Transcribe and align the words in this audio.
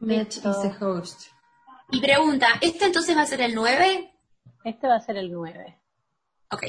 Mitch 0.00 0.36
is 0.36 0.62
the 0.62 0.72
host. 0.80 1.28
Y 1.90 2.00
pregunta, 2.00 2.46
¿este 2.60 2.84
entonces 2.84 3.16
va 3.16 3.22
a 3.22 3.26
ser 3.26 3.40
el 3.40 3.54
9? 3.54 4.12
Este 4.64 4.86
va 4.86 4.96
a 4.96 5.00
ser 5.00 5.16
el 5.16 5.32
9. 5.32 5.80
Ok. 6.52 6.62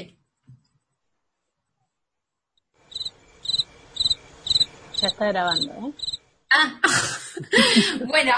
Ya 5.00 5.06
está 5.06 5.26
grabando, 5.28 5.72
¿eh? 5.72 5.94
Ah, 6.50 6.80
bueno, 8.06 8.32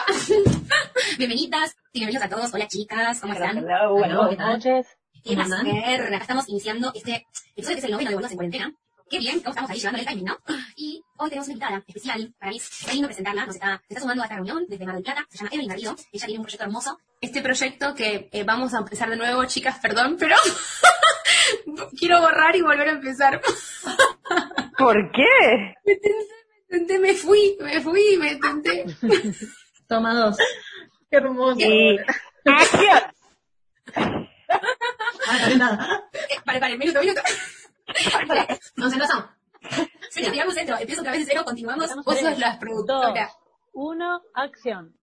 bienvenidas 1.18 1.76
y 1.92 2.00
bienvenidos 2.00 2.26
a 2.26 2.28
todos. 2.28 2.52
Hola 2.52 2.68
chicas, 2.68 3.20
¿cómo 3.20 3.32
están? 3.32 3.64
¿qué 3.64 3.86
buenas 3.86 4.38
noches. 4.38 4.86
Qué 5.24 5.30
¿Cómo 5.30 5.42
andan? 5.42 5.62
placer. 5.62 6.02
Acá 6.06 6.16
estamos 6.16 6.48
iniciando 6.48 6.92
este 6.94 7.26
episodio 7.54 7.76
que 7.76 7.78
es 7.78 7.84
el 7.84 7.92
noveno 7.92 8.10
de 8.10 8.14
Boludas 8.16 8.32
en 8.32 8.36
Cuarentena. 8.36 8.74
Qué 9.10 9.18
bien, 9.18 9.40
cómo 9.40 9.50
estamos 9.50 9.70
ahí 9.72 9.78
llevando 9.80 9.98
el 10.00 10.06
timing, 10.06 10.24
¿no? 10.24 10.38
Y 10.76 11.02
hoy 11.16 11.28
tenemos 11.30 11.48
una 11.48 11.54
invitada 11.54 11.82
especial. 11.84 12.32
Para 12.38 12.52
mí 12.52 12.58
es 12.58 12.92
lindo 12.92 13.08
presentarla. 13.08 13.44
Nos 13.44 13.56
está, 13.56 13.78
se 13.88 13.94
está 13.94 14.00
sumando 14.02 14.22
a 14.22 14.26
esta 14.26 14.36
reunión 14.36 14.66
desde 14.68 14.86
Mar 14.86 14.94
del 14.94 15.02
Plata. 15.02 15.26
Se 15.28 15.38
llama 15.38 15.50
Evelyn 15.52 15.68
Garrido. 15.68 15.96
Ella 16.12 16.26
tiene 16.26 16.38
un 16.38 16.44
proyecto 16.44 16.64
hermoso. 16.64 17.00
Este 17.20 17.42
proyecto 17.42 17.92
que 17.96 18.28
eh, 18.30 18.44
vamos 18.44 18.72
a 18.72 18.78
empezar 18.78 19.10
de 19.10 19.16
nuevo, 19.16 19.44
chicas, 19.46 19.80
perdón, 19.80 20.16
pero 20.16 20.36
quiero 21.98 22.20
borrar 22.20 22.54
y 22.54 22.62
volver 22.62 22.88
a 22.88 22.92
empezar. 22.92 23.40
¿Por 24.78 25.10
qué? 25.10 25.74
Me 25.84 25.96
tenté, 25.96 26.26
me 26.68 26.78
tenté, 26.78 26.98
me 27.00 27.14
fui, 27.14 27.56
me 27.60 27.80
fui, 27.80 28.16
me 28.16 28.36
tenté. 28.36 28.84
Toma 29.88 30.14
dos. 30.14 30.36
Qué 31.10 31.16
hermoso. 31.16 31.58
Y 31.58 31.98
acción. 32.44 33.02
Ah, 35.28 35.48
no, 35.48 35.56
nada. 35.56 36.04
Eh, 36.12 36.36
Vale, 36.46 36.60
vale, 36.60 36.78
minuto, 36.78 37.00
minuto. 37.00 37.20
Concentración. 38.76 39.26
Sí, 40.10 40.30
tiramos 40.30 40.56
esto. 40.56 40.76
Empiezo 40.78 41.02
otra 41.02 41.12
vez 41.12 41.26
de 41.26 41.32
cero, 41.32 41.44
continuamos. 41.44 41.94
Vos 42.04 42.18
sos 42.18 42.38
uno, 43.72 44.22
acción. 44.34 44.99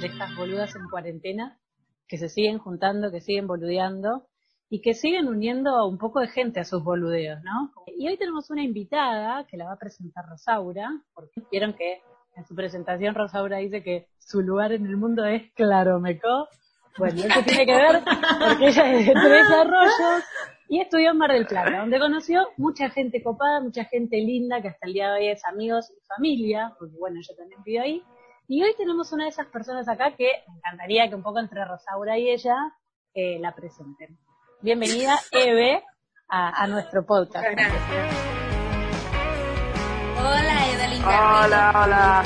De 0.00 0.06
estas 0.06 0.34
boludas 0.36 0.74
en 0.76 0.88
cuarentena, 0.88 1.58
que 2.08 2.18
se 2.18 2.28
siguen 2.28 2.58
juntando, 2.58 3.10
que 3.10 3.20
siguen 3.20 3.46
boludeando 3.46 4.26
y 4.68 4.80
que 4.82 4.94
siguen 4.94 5.28
uniendo 5.28 5.86
un 5.86 5.98
poco 5.98 6.20
de 6.20 6.28
gente 6.28 6.60
a 6.60 6.64
sus 6.64 6.82
boludeos, 6.82 7.42
¿no? 7.42 7.72
Y 7.98 8.08
hoy 8.08 8.16
tenemos 8.16 8.50
una 8.50 8.62
invitada 8.62 9.46
que 9.46 9.56
la 9.56 9.66
va 9.66 9.72
a 9.72 9.78
presentar 9.78 10.24
Rosaura, 10.28 10.90
porque 11.14 11.42
vieron 11.50 11.74
que 11.74 12.00
en 12.36 12.44
su 12.46 12.54
presentación 12.54 13.14
Rosaura 13.14 13.58
dice 13.58 13.82
que 13.82 14.06
su 14.18 14.40
lugar 14.42 14.72
en 14.72 14.86
el 14.86 14.96
mundo 14.96 15.24
es 15.24 15.52
Claromeco. 15.54 16.48
Bueno, 16.98 17.22
eso 17.24 17.42
tiene 17.44 17.66
que 17.66 17.74
ver 17.74 18.02
porque 18.04 18.68
ella 18.68 18.92
es 18.92 19.06
de 19.06 19.12
Tres 19.12 19.50
Arroyos 19.50 20.24
y 20.68 20.80
estudió 20.80 21.10
en 21.10 21.18
Mar 21.18 21.32
del 21.32 21.46
Plata, 21.46 21.80
donde 21.80 21.98
conoció 21.98 22.46
mucha 22.56 22.90
gente 22.90 23.22
copada, 23.22 23.60
mucha 23.60 23.84
gente 23.84 24.18
linda, 24.18 24.62
que 24.62 24.68
hasta 24.68 24.86
el 24.86 24.92
día 24.92 25.10
de 25.10 25.18
hoy 25.18 25.28
es 25.28 25.44
amigos 25.44 25.90
y 25.90 26.00
familia, 26.06 26.74
porque 26.78 26.96
bueno, 26.96 27.18
ella 27.18 27.36
también 27.36 27.60
vivió 27.64 27.82
ahí. 27.82 28.02
Y 28.52 28.64
hoy 28.64 28.74
tenemos 28.76 29.12
una 29.12 29.24
de 29.26 29.30
esas 29.30 29.46
personas 29.46 29.88
acá 29.88 30.16
que 30.16 30.24
me 30.48 30.56
encantaría 30.56 31.08
que 31.08 31.14
un 31.14 31.22
poco 31.22 31.38
entre 31.38 31.64
Rosaura 31.64 32.18
y 32.18 32.30
ella 32.30 32.56
eh, 33.14 33.38
la 33.38 33.54
presenten. 33.54 34.18
Bienvenida, 34.60 35.20
Eve, 35.30 35.84
a, 36.26 36.64
a 36.64 36.66
nuestro 36.66 37.06
podcast. 37.06 37.46
Hola, 40.18 40.68
Evelyn. 40.72 41.04
Hola, 41.04 41.72
hola. 41.76 42.24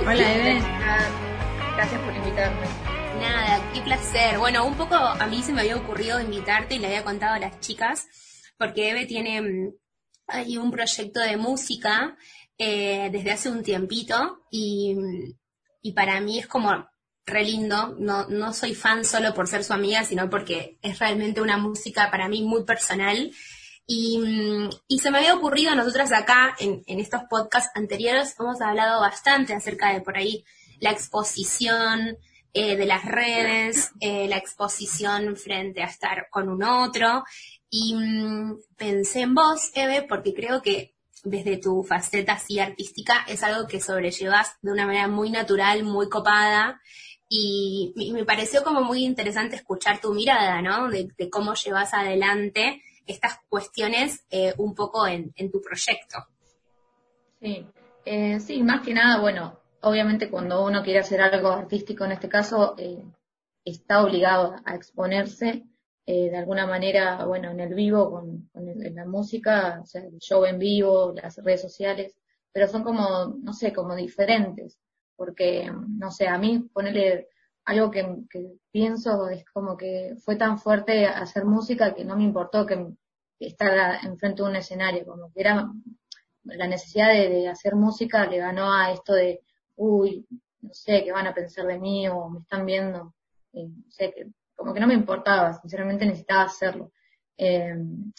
Hola, 0.00 0.34
Eve. 0.34 0.62
Gracias 1.76 2.00
por 2.00 2.16
invitarme. 2.16 2.66
Nada, 3.20 3.60
qué 3.74 3.82
placer. 3.82 4.38
Bueno, 4.38 4.64
un 4.64 4.78
poco 4.78 4.94
a 4.94 5.26
mí 5.26 5.42
se 5.42 5.52
me 5.52 5.60
había 5.60 5.76
ocurrido 5.76 6.22
invitarte 6.22 6.76
y 6.76 6.78
le 6.78 6.86
había 6.86 7.04
contado 7.04 7.34
a 7.34 7.38
las 7.38 7.60
chicas, 7.60 8.08
porque 8.56 8.92
Eve 8.92 9.04
tiene 9.04 9.42
mm, 9.42 9.74
ahí 10.28 10.56
un 10.56 10.70
proyecto 10.70 11.20
de 11.20 11.36
música 11.36 12.16
eh, 12.56 13.10
desde 13.12 13.30
hace 13.30 13.50
un 13.50 13.62
tiempito 13.62 14.46
y, 14.50 14.96
y 15.82 15.92
para 15.92 16.20
mí 16.20 16.38
es 16.38 16.46
como 16.46 16.88
re 17.26 17.44
lindo. 17.44 17.94
No, 17.98 18.26
no 18.28 18.52
soy 18.52 18.74
fan 18.74 19.04
solo 19.04 19.34
por 19.34 19.48
ser 19.48 19.64
su 19.64 19.72
amiga, 19.72 20.04
sino 20.04 20.28
porque 20.28 20.78
es 20.82 20.98
realmente 20.98 21.40
una 21.40 21.56
música 21.56 22.10
para 22.10 22.28
mí 22.28 22.42
muy 22.42 22.64
personal. 22.64 23.32
Y, 23.86 24.18
mm, 24.18 24.70
y 24.88 24.98
se 24.98 25.10
me 25.10 25.18
había 25.18 25.34
ocurrido, 25.34 25.74
nosotras 25.74 26.12
acá 26.12 26.54
en, 26.58 26.82
en 26.86 27.00
estos 27.00 27.22
podcasts 27.28 27.72
anteriores 27.74 28.34
hemos 28.38 28.60
hablado 28.60 29.00
bastante 29.00 29.54
acerca 29.54 29.92
de 29.92 30.00
por 30.00 30.16
ahí 30.16 30.44
la 30.80 30.90
exposición 30.90 32.16
eh, 32.52 32.76
de 32.76 32.86
las 32.86 33.04
redes, 33.04 33.92
eh, 34.00 34.26
la 34.28 34.36
exposición 34.36 35.36
frente 35.36 35.82
a 35.82 35.86
estar 35.86 36.28
con 36.30 36.48
un 36.48 36.64
otro. 36.64 37.24
Y 37.68 37.94
mm, 37.94 38.58
pensé 38.76 39.20
en 39.22 39.34
vos, 39.34 39.70
Eve, 39.74 40.04
porque 40.08 40.34
creo 40.34 40.60
que 40.60 40.96
desde 41.24 41.58
tu 41.58 41.82
faceta 41.82 42.34
así 42.34 42.58
artística 42.58 43.24
es 43.28 43.42
algo 43.42 43.66
que 43.66 43.80
sobrellevas 43.80 44.56
de 44.62 44.72
una 44.72 44.86
manera 44.86 45.08
muy 45.08 45.30
natural, 45.30 45.84
muy 45.84 46.08
copada. 46.08 46.80
Y, 47.28 47.92
me 48.12 48.24
pareció 48.24 48.64
como 48.64 48.82
muy 48.82 49.04
interesante 49.04 49.56
escuchar 49.56 50.00
tu 50.00 50.12
mirada, 50.12 50.60
¿no? 50.62 50.88
De, 50.88 51.30
cómo 51.30 51.54
llevas 51.54 51.94
adelante 51.94 52.82
estas 53.06 53.38
cuestiones 53.48 54.24
eh, 54.30 54.54
un 54.58 54.74
poco 54.74 55.06
en, 55.06 55.32
en 55.36 55.50
tu 55.50 55.60
proyecto. 55.60 56.26
Sí, 57.40 57.66
eh, 58.04 58.40
sí, 58.40 58.62
más 58.62 58.82
que 58.82 58.94
nada, 58.94 59.20
bueno, 59.20 59.60
obviamente 59.82 60.30
cuando 60.30 60.64
uno 60.64 60.82
quiere 60.82 61.00
hacer 61.00 61.20
algo 61.20 61.48
artístico 61.48 62.04
en 62.04 62.12
este 62.12 62.28
caso, 62.28 62.74
eh, 62.78 63.02
está 63.64 64.02
obligado 64.02 64.56
a 64.64 64.74
exponerse 64.74 65.64
eh, 66.12 66.28
de 66.28 66.38
alguna 66.38 66.66
manera, 66.66 67.24
bueno, 67.24 67.52
en 67.52 67.60
el 67.60 67.72
vivo, 67.72 68.10
con, 68.10 68.50
en 68.54 68.96
la 68.96 69.04
música, 69.04 69.80
o 69.80 69.98
el 69.98 70.18
show 70.18 70.44
en 70.44 70.58
vivo, 70.58 71.14
las 71.14 71.36
redes 71.36 71.62
sociales, 71.62 72.16
pero 72.52 72.66
son 72.66 72.82
como, 72.82 73.26
no 73.40 73.52
sé, 73.52 73.72
como 73.72 73.94
diferentes, 73.94 74.76
porque, 75.14 75.70
no 75.70 76.10
sé, 76.10 76.26
a 76.26 76.36
mí 76.36 76.68
ponerle 76.72 77.28
algo 77.64 77.92
que, 77.92 78.04
pienso 78.72 79.28
es 79.28 79.44
como 79.52 79.76
que 79.76 80.16
fue 80.24 80.34
tan 80.34 80.58
fuerte 80.58 81.06
hacer 81.06 81.44
música 81.44 81.94
que 81.94 82.04
no 82.04 82.16
me 82.16 82.24
importó 82.24 82.66
que 82.66 82.88
estar 83.38 84.04
enfrente 84.04 84.42
de 84.42 84.48
un 84.48 84.56
escenario, 84.56 85.06
como 85.06 85.32
que 85.32 85.40
era 85.42 85.70
la 86.42 86.66
necesidad 86.66 87.12
de, 87.12 87.48
hacer 87.48 87.76
música 87.76 88.26
le 88.26 88.38
ganó 88.38 88.72
a 88.72 88.90
esto 88.90 89.12
de, 89.14 89.42
uy, 89.76 90.26
no 90.60 90.74
sé, 90.74 91.04
qué 91.04 91.12
van 91.12 91.28
a 91.28 91.34
pensar 91.34 91.66
de 91.66 91.78
mí 91.78 92.08
o 92.08 92.28
me 92.30 92.40
están 92.40 92.66
viendo, 92.66 93.14
no 93.52 93.90
sé, 93.90 94.12
que, 94.12 94.26
como 94.60 94.74
que 94.74 94.80
no 94.80 94.86
me 94.86 94.92
importaba, 94.94 95.54
sinceramente 95.54 96.04
necesitaba 96.04 96.42
hacerlo. 96.42 96.92
Eh, 97.38 97.74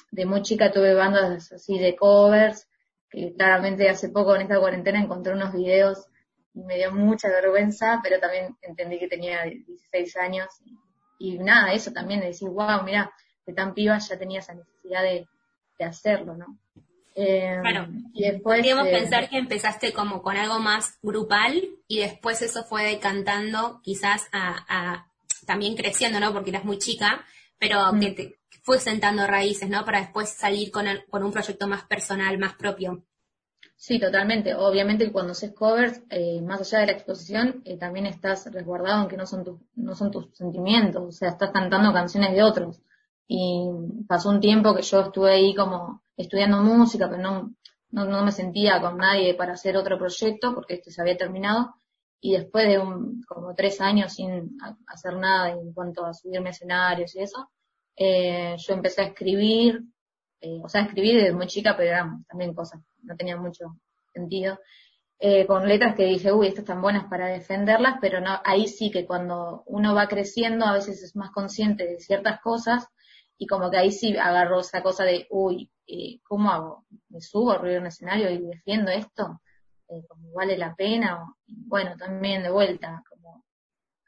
de 0.09 0.25
muy 0.25 0.41
chica 0.41 0.71
tuve 0.71 0.95
bandas 0.95 1.51
así 1.51 1.77
de 1.77 1.95
covers, 1.95 2.67
que 3.11 3.31
claramente 3.35 3.87
hace 3.87 4.09
poco 4.09 4.35
en 4.35 4.41
esta 4.41 4.59
cuarentena 4.59 4.99
encontré 4.99 5.33
unos 5.33 5.53
videos 5.53 6.07
y 6.55 6.63
me 6.63 6.77
dio 6.77 6.91
mucha 6.91 7.29
vergüenza, 7.29 7.99
pero 8.01 8.19
también 8.19 8.57
entendí 8.63 8.97
que 8.97 9.07
tenía 9.07 9.43
16 9.43 10.17
años 10.17 10.47
y, 11.19 11.33
y 11.35 11.37
nada, 11.37 11.73
eso 11.73 11.91
también 11.91 12.21
de 12.21 12.27
decir, 12.27 12.49
wow, 12.49 12.81
mira, 12.83 13.13
de 13.45 13.53
tan 13.53 13.75
piba 13.75 13.99
ya 13.99 14.17
tenía 14.17 14.39
esa 14.39 14.55
necesidad 14.55 15.03
de, 15.03 15.27
de 15.77 15.85
hacerlo, 15.85 16.35
¿no? 16.35 16.57
Eh, 17.13 17.59
Claro. 17.61 17.87
y 18.13 18.23
después, 18.23 18.57
Podríamos 18.57 18.87
eh, 18.87 18.91
pensar 18.91 19.29
que 19.29 19.37
empezaste 19.37 19.93
como 19.93 20.23
con 20.23 20.37
algo 20.37 20.57
más 20.57 20.97
grupal 21.03 21.61
y 21.87 21.99
después 21.99 22.41
eso 22.41 22.63
fue 22.63 22.85
decantando 22.85 23.79
quizás 23.83 24.27
a, 24.31 24.65
a- 24.67 25.10
también 25.45 25.75
creciendo, 25.75 26.19
¿no? 26.19 26.33
Porque 26.33 26.49
eras 26.51 26.65
muy 26.65 26.77
chica, 26.77 27.23
pero 27.57 27.91
Mm. 27.93 27.99
que 27.99 28.11
te 28.11 28.39
fue 28.63 28.79
sentando 28.79 29.25
raíces, 29.27 29.69
¿no? 29.69 29.83
Para 29.85 29.99
después 30.01 30.29
salir 30.29 30.71
con, 30.71 30.87
el- 30.87 31.05
con 31.07 31.23
un 31.23 31.31
proyecto 31.31 31.67
más 31.67 31.83
personal, 31.85 32.37
más 32.37 32.53
propio. 32.55 33.03
Sí, 33.75 33.99
totalmente. 33.99 34.53
Obviamente 34.53 35.11
cuando 35.11 35.31
haces 35.31 35.53
covers, 35.53 36.01
eh, 36.09 36.39
más 36.41 36.61
allá 36.61 36.79
de 36.81 36.85
la 36.87 36.91
exposición, 36.93 37.61
eh, 37.65 37.77
también 37.77 38.05
estás 38.05 38.45
resguardado 38.51 39.03
en 39.03 39.07
que 39.09 39.17
no 39.17 39.25
son 39.25 39.43
tus, 39.43 39.59
no 39.75 39.95
son 39.95 40.11
tus 40.11 40.27
sentimientos, 40.37 41.03
o 41.03 41.11
sea, 41.11 41.29
estás 41.29 41.51
cantando 41.51 41.91
canciones 41.91 42.33
de 42.33 42.43
otros. 42.43 42.79
Y 43.27 43.69
pasó 44.07 44.29
un 44.29 44.39
tiempo 44.39 44.75
que 44.75 44.83
yo 44.83 45.01
estuve 45.01 45.31
ahí 45.33 45.55
como 45.55 46.03
estudiando 46.17 46.57
música, 46.61 47.09
pero 47.09 47.21
no, 47.23 47.55
no, 47.89 48.05
no 48.05 48.23
me 48.23 48.31
sentía 48.31 48.79
con 48.81 48.97
nadie 48.97 49.33
para 49.33 49.53
hacer 49.53 49.75
otro 49.77 49.97
proyecto, 49.97 50.53
porque 50.53 50.75
este 50.75 50.91
se 50.91 51.01
había 51.01 51.17
terminado. 51.17 51.73
Y 52.21 52.33
después 52.33 52.67
de 52.67 52.79
un, 52.79 53.23
como 53.27 53.55
tres 53.55 53.81
años 53.81 54.13
sin 54.13 54.57
ha- 54.63 54.77
hacer 54.87 55.15
nada 55.17 55.49
en 55.51 55.73
cuanto 55.73 56.05
a 56.05 56.13
subirme 56.13 56.49
a 56.49 56.51
escenarios 56.51 57.15
y 57.15 57.21
eso, 57.21 57.51
eh, 57.97 58.55
yo 58.57 58.73
empecé 58.73 59.01
a 59.01 59.05
escribir, 59.07 59.81
eh, 60.41 60.59
o 60.63 60.69
sea, 60.69 60.81
escribí 60.83 61.15
desde 61.15 61.33
muy 61.33 61.47
chica, 61.47 61.75
pero 61.77 61.89
eran 61.89 62.23
también 62.25 62.53
cosas, 62.53 62.81
no 63.03 63.15
tenía 63.15 63.37
mucho 63.37 63.77
sentido, 64.13 64.59
eh, 65.19 65.45
con 65.47 65.67
letras 65.67 65.95
que 65.95 66.05
dije, 66.05 66.31
uy, 66.33 66.47
estas 66.47 66.63
están 66.63 66.81
buenas 66.81 67.05
para 67.05 67.27
defenderlas, 67.27 67.97
pero 68.01 68.19
no, 68.21 68.39
ahí 68.43 68.67
sí 68.67 68.91
que 68.91 69.05
cuando 69.05 69.63
uno 69.67 69.93
va 69.95 70.07
creciendo 70.07 70.65
a 70.65 70.73
veces 70.73 71.03
es 71.03 71.15
más 71.15 71.31
consciente 71.31 71.85
de 71.87 71.99
ciertas 71.99 72.41
cosas 72.41 72.87
y 73.37 73.47
como 73.47 73.69
que 73.71 73.77
ahí 73.77 73.91
sí 73.91 74.17
agarró 74.17 74.59
esa 74.61 74.81
cosa 74.83 75.03
de, 75.05 75.27
uy, 75.29 75.71
eh, 75.87 76.19
¿cómo 76.23 76.51
hago? 76.51 76.85
¿Me 77.09 77.21
subo 77.21 77.51
arriba 77.51 77.73
de 77.75 77.79
un 77.81 77.87
escenario 77.87 78.29
y 78.31 78.39
defiendo 78.39 78.91
esto? 78.91 79.41
Eh, 79.91 80.05
como 80.07 80.31
vale 80.33 80.57
la 80.57 80.73
pena, 80.75 81.21
o- 81.23 81.35
bueno, 81.47 81.95
también 81.97 82.43
de 82.43 82.49
vuelta, 82.51 83.03
como 83.09 83.43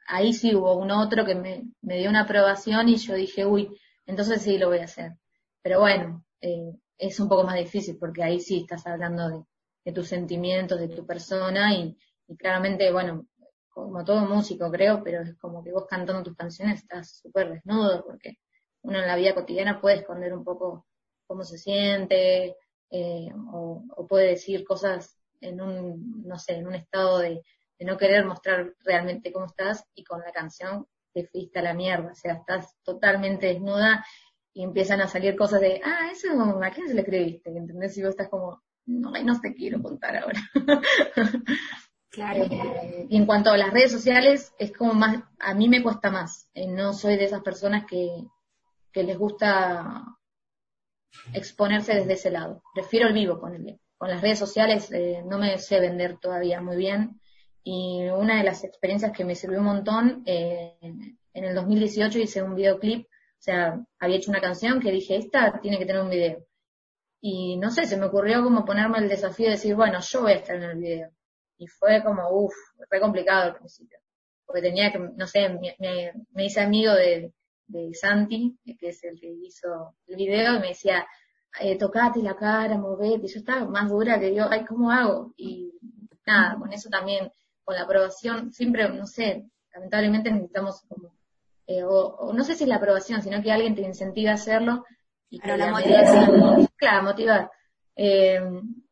ahí 0.07 0.33
sí 0.33 0.55
hubo 0.55 0.75
un 0.77 0.91
otro 0.91 1.25
que 1.25 1.35
me, 1.35 1.63
me 1.81 1.97
dio 1.97 2.09
una 2.09 2.21
aprobación 2.23 2.89
y 2.89 2.97
yo 2.97 3.15
dije, 3.15 3.45
uy, 3.45 3.69
entonces 4.05 4.41
sí 4.43 4.57
lo 4.57 4.69
voy 4.69 4.79
a 4.79 4.85
hacer. 4.85 5.13
Pero 5.61 5.79
bueno, 5.81 6.25
eh, 6.41 6.73
es 6.97 7.19
un 7.19 7.29
poco 7.29 7.43
más 7.43 7.55
difícil 7.57 7.97
porque 7.99 8.23
ahí 8.23 8.39
sí 8.39 8.61
estás 8.61 8.85
hablando 8.87 9.45
de, 9.85 9.93
tus 9.93 10.07
sentimientos, 10.07 10.79
de 10.79 10.87
tu 10.89 11.05
persona 11.05 11.73
y, 11.75 11.97
claramente, 12.37 12.91
bueno, 12.91 13.27
como 13.69 14.03
todo 14.05 14.21
músico 14.25 14.71
creo, 14.71 15.03
pero 15.03 15.21
es 15.21 15.35
como 15.37 15.63
que 15.63 15.71
vos 15.73 15.85
cantando 15.89 16.23
tus 16.23 16.35
canciones 16.37 16.81
estás 16.81 17.19
súper 17.21 17.51
desnudo 17.53 18.03
porque 18.05 18.37
uno 18.83 18.99
en 18.99 19.07
la 19.07 19.15
vida 19.17 19.35
cotidiana 19.35 19.81
puede 19.81 19.97
esconder 19.97 20.33
un 20.33 20.43
poco 20.45 20.87
cómo 21.27 21.43
se 21.43 21.57
siente 21.57 22.55
eh, 22.91 23.29
o 23.51 24.07
puede 24.07 24.27
decir 24.29 24.63
cosas 24.65 25.17
en 25.43 25.61
un, 25.61 26.23
no 26.25 26.37
sé, 26.37 26.55
en 26.55 26.67
un 26.67 26.75
estado 26.75 27.19
de, 27.19 27.43
de 27.79 27.85
no 27.85 27.97
querer 27.97 28.25
mostrar 28.25 28.73
realmente 28.83 29.31
cómo 29.31 29.45
estás 29.45 29.85
y 29.95 30.03
con 30.03 30.21
la 30.21 30.31
canción 30.31 30.87
te 31.13 31.27
fuiste 31.27 31.59
a 31.59 31.63
la 31.63 31.73
mierda, 31.73 32.11
o 32.11 32.15
sea, 32.15 32.33
estás 32.33 32.75
totalmente 32.83 33.47
desnuda 33.47 34.05
y 34.53 34.63
empiezan 34.63 35.01
a 35.01 35.07
salir 35.07 35.35
cosas 35.35 35.61
de, 35.61 35.81
ah, 35.83 36.09
eso 36.11 36.27
a 36.31 36.69
quién 36.71 36.87
se 36.87 36.93
le 36.93 37.01
escribiste, 37.01 37.49
¿entendés? 37.51 37.97
Y 37.97 38.01
vos 38.01 38.11
estás 38.11 38.29
como, 38.29 38.63
no, 38.85 39.11
no 39.11 39.41
te 39.41 39.53
quiero 39.53 39.81
contar 39.81 40.17
ahora. 40.17 40.39
Claro. 42.13 42.43
Eh, 42.43 43.07
y 43.09 43.17
en 43.17 43.25
cuanto 43.25 43.49
a 43.49 43.57
las 43.57 43.73
redes 43.73 43.91
sociales, 43.91 44.53
es 44.59 44.71
como 44.71 44.93
más, 44.93 45.23
a 45.39 45.55
mí 45.55 45.67
me 45.67 45.81
cuesta 45.81 46.11
más. 46.11 46.47
Eh, 46.53 46.67
no 46.67 46.93
soy 46.93 47.17
de 47.17 47.23
esas 47.23 47.41
personas 47.41 47.85
que, 47.87 48.07
que 48.91 49.01
les 49.01 49.17
gusta 49.17 50.15
exponerse 51.33 51.95
desde 51.95 52.13
ese 52.13 52.29
lado. 52.29 52.61
Prefiero 52.71 53.07
el 53.07 53.15
vivo, 53.15 53.39
ponerle. 53.39 53.79
Con 54.03 54.11
las 54.11 54.21
redes 54.21 54.39
sociales 54.39 54.91
eh, 54.91 55.23
no 55.25 55.37
me 55.37 55.57
sé 55.59 55.79
vender 55.79 56.17
todavía 56.17 56.59
muy 56.59 56.75
bien. 56.75 57.21
Y 57.63 58.01
una 58.09 58.37
de 58.37 58.43
las 58.43 58.65
experiencias 58.65 59.13
que 59.13 59.23
me 59.23 59.33
sirvió 59.33 59.59
un 59.59 59.63
montón, 59.63 60.23
eh, 60.25 60.75
en 60.81 61.43
el 61.45 61.55
2018 61.55 62.19
hice 62.19 62.43
un 62.43 62.53
videoclip, 62.53 63.05
o 63.05 63.09
sea, 63.39 63.79
había 63.99 64.17
hecho 64.17 64.29
una 64.29 64.41
canción 64.41 64.81
que 64.81 64.91
dije, 64.91 65.15
esta 65.15 65.57
tiene 65.61 65.79
que 65.79 65.85
tener 65.85 66.01
un 66.01 66.09
video. 66.09 66.45
Y 67.21 67.55
no 67.55 67.71
sé, 67.71 67.85
se 67.85 67.95
me 67.95 68.07
ocurrió 68.07 68.43
como 68.43 68.65
ponerme 68.65 68.97
el 68.97 69.07
desafío 69.07 69.45
de 69.45 69.53
decir, 69.53 69.73
bueno, 69.73 70.01
yo 70.01 70.23
voy 70.23 70.33
a 70.33 70.35
estar 70.35 70.57
en 70.57 70.63
el 70.63 70.77
video. 70.79 71.09
Y 71.57 71.67
fue 71.67 72.03
como, 72.03 72.29
uff, 72.29 72.53
fue 72.89 72.99
complicado 72.99 73.43
al 73.43 73.55
principio. 73.55 73.99
Porque 74.45 74.63
tenía 74.63 74.91
que, 74.91 74.99
no 74.99 75.27
sé, 75.27 75.47
me, 75.47 75.77
me, 75.79 76.11
me 76.31 76.43
hice 76.43 76.59
amigo 76.59 76.91
de, 76.91 77.31
de 77.67 77.93
Santi, 77.93 78.59
que 78.77 78.89
es 78.89 79.01
el 79.05 79.17
que 79.17 79.31
hizo 79.31 79.95
el 80.07 80.17
video, 80.17 80.57
y 80.57 80.59
me 80.59 80.67
decía, 80.67 81.07
eh, 81.59 81.77
tocate 81.77 82.21
la 82.21 82.35
cara, 82.35 82.77
movete. 82.77 83.27
Yo 83.27 83.39
estaba 83.39 83.65
más 83.65 83.89
dura 83.89 84.19
que 84.19 84.33
yo, 84.33 84.47
ay, 84.49 84.65
¿cómo 84.65 84.91
hago? 84.91 85.33
Y 85.37 85.73
nada, 86.25 86.57
con 86.57 86.71
eso 86.73 86.89
también, 86.89 87.31
con 87.63 87.75
la 87.75 87.83
aprobación, 87.83 88.51
siempre, 88.51 88.89
no 88.89 89.05
sé, 89.05 89.45
lamentablemente 89.73 90.31
necesitamos 90.31 90.81
como, 90.87 91.15
eh, 91.67 91.83
o, 91.83 92.15
o 92.15 92.33
no 92.33 92.43
sé 92.43 92.55
si 92.55 92.63
es 92.63 92.69
la 92.69 92.77
aprobación, 92.77 93.21
sino 93.21 93.41
que 93.41 93.51
alguien 93.51 93.75
te 93.75 93.81
incentiva 93.81 94.31
a 94.31 94.35
hacerlo. 94.35 94.85
Y 95.29 95.39
que 95.39 95.57
la 95.57 95.71
motivación. 95.71 96.67
claro, 96.75 97.03
motivar. 97.03 97.51
Eh, 97.95 98.39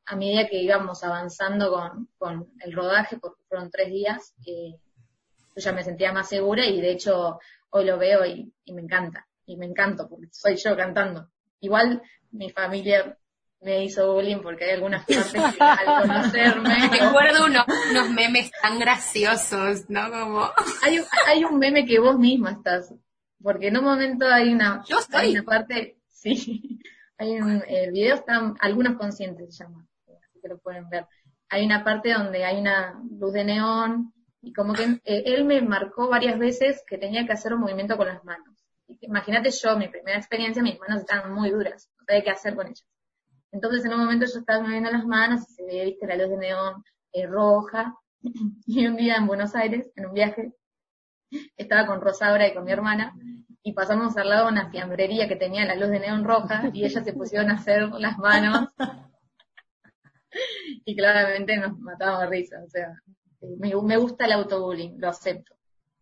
a 0.06 0.16
medida 0.16 0.48
que 0.48 0.62
íbamos 0.62 1.04
avanzando 1.04 1.72
con, 1.72 2.10
con 2.18 2.52
el 2.60 2.74
rodaje, 2.74 3.18
porque 3.18 3.44
fueron 3.48 3.70
tres 3.70 3.90
días, 3.90 4.34
eh, 4.46 4.80
yo 5.56 5.62
ya 5.62 5.72
me 5.72 5.84
sentía 5.84 6.12
más 6.12 6.30
segura 6.30 6.66
y 6.66 6.82
de 6.82 6.92
hecho 6.92 7.40
hoy 7.70 7.86
lo 7.86 7.98
veo 7.98 8.26
y, 8.26 8.52
y 8.66 8.74
me 8.74 8.82
encanta. 8.82 9.28
Y 9.46 9.58
me 9.58 9.66
encanto 9.66 10.08
porque 10.10 10.28
soy 10.32 10.56
yo 10.56 10.76
cantando. 10.76 11.30
Igual 11.60 12.02
mi 12.32 12.50
familia 12.52 13.18
me 13.62 13.84
hizo 13.84 14.14
bullying 14.14 14.40
porque 14.42 14.66
hay 14.66 14.72
algunas 14.72 15.06
partes 15.08 15.32
que 15.56 15.64
al 15.64 16.02
conocerme, 16.02 16.90
Recuerdo 16.92 17.46
unos, 17.46 17.66
unos 17.92 18.10
memes 18.10 18.52
tan 18.62 18.80
graciosos, 18.80 19.90
¿no? 19.90 20.10
Como, 20.12 20.50
hay, 20.84 21.00
un- 21.00 21.06
hay 21.28 21.44
un 21.44 21.60
meme 21.60 21.86
que 21.86 22.00
vos 22.00 22.18
misma 22.18 22.52
estás, 22.52 22.94
porque 23.42 23.68
en 23.68 23.78
un 23.78 23.84
momento 23.86 24.26
hay 24.28 24.52
una, 24.54 24.84
Yo 24.88 25.00
estoy. 25.00 25.22
hay 25.22 25.32
una 25.34 25.44
parte, 25.44 25.98
sí, 26.10 26.80
hay 27.18 27.40
un, 27.40 27.64
el 27.68 27.92
video 27.92 28.16
están, 28.16 28.56
algunos 28.60 28.98
conscientes 28.98 29.56
se 29.56 29.64
llama, 29.64 29.86
así 30.08 30.40
que 30.42 30.48
lo 30.48 30.58
pueden 30.60 30.90
ver. 30.90 31.06
Hay 31.50 31.66
una 31.66 31.84
parte 31.84 32.14
donde 32.14 32.46
hay 32.46 32.60
una 32.60 33.00
luz 33.20 33.34
de 33.34 33.44
neón 33.44 34.14
y 34.42 34.54
como 34.54 34.74
que 34.74 34.84
eh, 35.04 35.24
él 35.26 35.44
me 35.44 35.62
marcó 35.62 36.08
varias 36.08 36.40
veces 36.40 36.82
que 36.88 36.98
tenía 36.98 37.26
que 37.28 37.34
hacer 37.34 37.54
un 37.54 37.60
movimiento 37.60 37.98
con 37.98 38.08
las 38.08 38.24
manos. 38.24 38.48
Imagínate 39.02 39.52
yo, 39.52 39.78
mi 39.78 39.88
primera 39.88 40.18
experiencia, 40.18 40.64
mis 40.64 40.80
manos 40.80 41.02
estaban 41.02 41.32
muy 41.34 41.50
duras, 41.52 41.90
sabía 42.12 42.24
qué 42.24 42.32
hacer 42.32 42.56
con 42.56 42.68
ellas. 42.68 42.86
Entonces 43.52 43.86
en 43.86 43.94
un 43.94 44.00
momento 44.00 44.26
yo 44.26 44.40
estaba 44.40 44.62
moviendo 44.62 44.92
las 44.92 45.06
manos 45.06 45.42
y 45.50 45.54
se 45.54 45.66
veía, 45.66 45.86
viste, 45.86 46.08
la 46.08 46.16
luz 46.16 46.30
de 46.30 46.38
neón 46.38 46.84
eh, 47.14 47.28
roja. 47.28 47.96
Y 48.68 48.86
un 48.86 48.96
día 48.96 49.16
en 49.16 49.28
Buenos 49.28 49.56
Aires, 49.56 49.92
en 49.96 50.06
un 50.06 50.14
viaje, 50.14 50.54
estaba 51.58 51.88
con 51.88 52.02
Rosaura 52.02 52.48
y 52.48 52.54
con 52.54 52.64
mi 52.64 52.72
hermana 52.72 53.14
y 53.64 53.74
pasamos 53.74 54.16
al 54.18 54.30
lado 54.30 54.46
de 54.46 54.52
una 54.52 54.70
fiambrería 54.70 55.28
que 55.28 55.36
tenía 55.36 55.66
la 55.66 55.76
luz 55.76 55.90
de 55.90 56.00
neón 56.00 56.24
roja 56.24 56.70
y 56.74 56.86
ellas 56.86 57.04
se 57.04 57.14
pusieron 57.14 57.50
a 57.50 57.56
hacer 57.56 57.90
las 57.90 58.18
manos 58.18 58.70
y 60.86 60.96
claramente 60.96 61.58
nos 61.58 61.78
matábamos 61.80 62.22
de 62.22 62.28
risa, 62.28 62.64
o 62.64 62.70
sea, 62.70 62.94
me, 63.60 63.74
me 63.82 63.98
gusta 63.98 64.26
el 64.26 64.34
autobullying, 64.34 65.00
lo 65.00 65.10
acepto. 65.10 65.56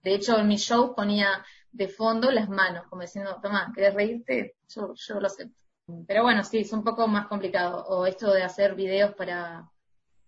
De 0.04 0.16
hecho, 0.16 0.40
en 0.40 0.48
mi 0.48 0.58
show 0.58 0.96
ponía 0.96 1.44
de 1.72 1.88
fondo 1.88 2.32
las 2.32 2.50
manos, 2.50 2.88
como 2.88 3.02
diciendo, 3.02 3.40
toma, 3.42 3.72
¿querés 3.76 3.94
reírte? 3.94 4.56
Yo 4.68 5.20
lo 5.20 5.28
acepto. 5.28 5.60
Pero 6.08 6.24
bueno, 6.24 6.44
sí, 6.44 6.60
es 6.60 6.74
un 6.74 6.84
poco 6.84 7.08
más 7.08 7.28
complicado. 7.28 7.86
O 7.88 8.06
esto 8.06 8.32
de 8.32 8.44
hacer 8.44 8.76
videos 8.76 9.14
para, 9.16 9.70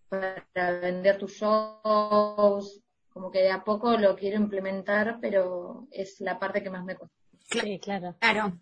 para 0.09 0.79
vender 0.79 1.17
tus 1.17 1.33
shows, 1.33 2.81
como 3.09 3.31
que 3.31 3.39
de 3.39 3.51
a 3.51 3.63
poco 3.63 3.97
lo 3.97 4.15
quiero 4.15 4.37
implementar, 4.37 5.17
pero 5.21 5.87
es 5.91 6.19
la 6.21 6.39
parte 6.39 6.63
que 6.63 6.69
más 6.69 6.83
me 6.83 6.95
cuesta. 6.95 7.15
Sí, 7.49 7.79
claro. 7.79 8.15
claro. 8.19 8.59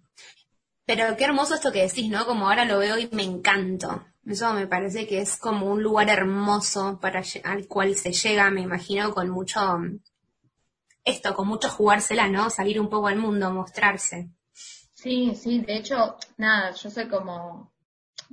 Pero 0.86 1.16
qué 1.16 1.26
hermoso 1.26 1.54
esto 1.54 1.72
que 1.72 1.84
decís, 1.84 2.10
¿no? 2.10 2.26
Como 2.26 2.48
ahora 2.48 2.66
lo 2.66 2.80
veo 2.80 2.98
y 2.98 3.08
me 3.12 3.24
encanto. 3.24 4.04
Eso 4.26 4.54
me 4.54 4.68
parece 4.68 5.08
que 5.08 5.22
es 5.22 5.38
como 5.38 5.68
un 5.68 5.84
lugar 5.84 6.10
hermoso 6.10 7.00
para 7.00 7.24
al 7.44 7.68
cual 7.68 7.96
se 7.96 8.12
llega, 8.12 8.50
me 8.50 8.62
imagino, 8.62 9.14
con 9.14 9.30
mucho 9.30 9.60
esto, 11.04 11.36
con 11.36 11.48
mucho 11.48 11.70
jugársela, 11.70 12.28
¿no? 12.28 12.50
Salir 12.50 12.80
un 12.80 12.90
poco 12.90 13.08
al 13.08 13.18
mundo, 13.18 13.52
mostrarse. 13.52 14.30
Sí, 15.02 15.34
sí, 15.36 15.62
de 15.62 15.78
hecho, 15.78 16.18
nada, 16.38 16.72
yo 16.72 16.90
soy 16.90 17.08
como, 17.08 17.72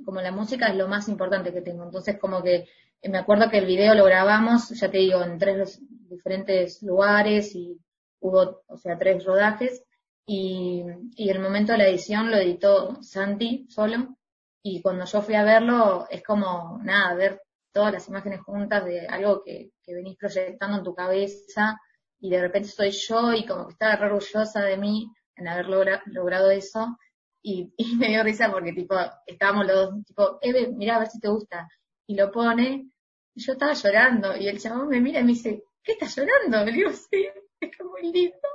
como 0.05 0.21
la 0.21 0.33
música 0.33 0.67
es 0.69 0.77
lo 0.77 0.89
más 0.89 1.09
importante 1.09 1.53
que 1.53 1.63
tengo. 1.63 1.85
Entonces, 1.85 2.19
como 2.19 2.43
que 2.43 2.69
eh, 3.03 3.09
me 3.09 3.19
acuerdo 3.19 3.49
que 3.51 3.59
el 3.59 3.67
video 3.67 3.95
lo 3.95 4.05
grabamos, 4.05 4.71
ya 4.71 4.91
te 4.91 4.99
digo, 4.99 5.23
en 5.23 5.39
tres 5.39 5.81
diferentes 6.09 6.83
lugares 6.83 7.55
y 7.55 7.79
hubo, 8.21 8.63
o 8.67 8.77
sea, 8.79 8.99
tres 8.99 9.25
rodajes. 9.25 9.85
Y, 10.27 10.85
y 11.17 11.31
el 11.31 11.39
momento 11.41 11.73
de 11.73 11.79
la 11.79 11.89
edición 11.89 12.31
lo 12.31 12.37
editó 12.37 13.01
Santi 13.03 13.67
solo. 13.71 14.17
Y 14.63 14.83
cuando 14.83 15.05
yo 15.05 15.23
fui 15.23 15.35
a 15.37 15.45
verlo, 15.45 16.07
es 16.11 16.23
como, 16.25 16.81
nada, 16.83 17.15
ver 17.15 17.43
todas 17.73 17.93
las 17.93 18.09
imágenes 18.09 18.41
juntas 18.41 18.85
de 18.85 19.07
algo 19.07 19.43
que, 19.45 19.71
que 19.83 19.95
venís 19.95 20.17
proyectando 20.19 20.79
en 20.79 20.85
tu 20.85 20.95
cabeza 20.95 21.81
y 22.19 22.31
de 22.31 22.41
repente 22.41 22.69
soy 22.69 22.91
yo 22.91 23.33
y 23.35 23.47
como 23.47 23.67
que 23.67 23.73
estaba 23.75 24.05
orgullosa 24.07 24.63
de 24.63 24.77
mí 24.79 25.09
en 25.37 25.49
haber 25.49 25.67
logra- 25.67 26.03
logrado 26.07 26.51
eso. 26.51 26.99
Y, 27.43 27.73
y 27.77 27.97
me 27.97 28.09
dio 28.09 28.23
risa 28.25 28.51
porque 28.51 28.73
tipo 28.73 28.97
estábamos 29.27 29.67
los 29.67 29.77
dos 29.77 30.05
tipo 30.07 30.39
Eve 30.43 30.69
mira 30.75 30.97
a 30.97 30.99
ver 31.01 31.09
si 31.09 31.21
te 31.21 31.29
gusta 31.29 31.69
y 32.07 32.17
lo 32.17 32.31
pone 32.33 32.91
y 33.35 33.41
yo 33.45 33.53
estaba 33.53 33.73
llorando 33.75 34.37
y 34.37 34.49
el 34.49 34.59
chabón 34.59 34.89
me 34.89 35.01
mira 35.01 35.21
y 35.21 35.25
me 35.25 35.33
dice 35.33 35.63
¿qué 35.83 35.93
estás 35.93 36.17
llorando? 36.17 36.65
le 36.65 36.73
digo 36.73 36.91
sí 36.93 37.29
es 37.61 37.71
que 37.77 37.85
muy 37.85 38.11
lindo 38.13 38.49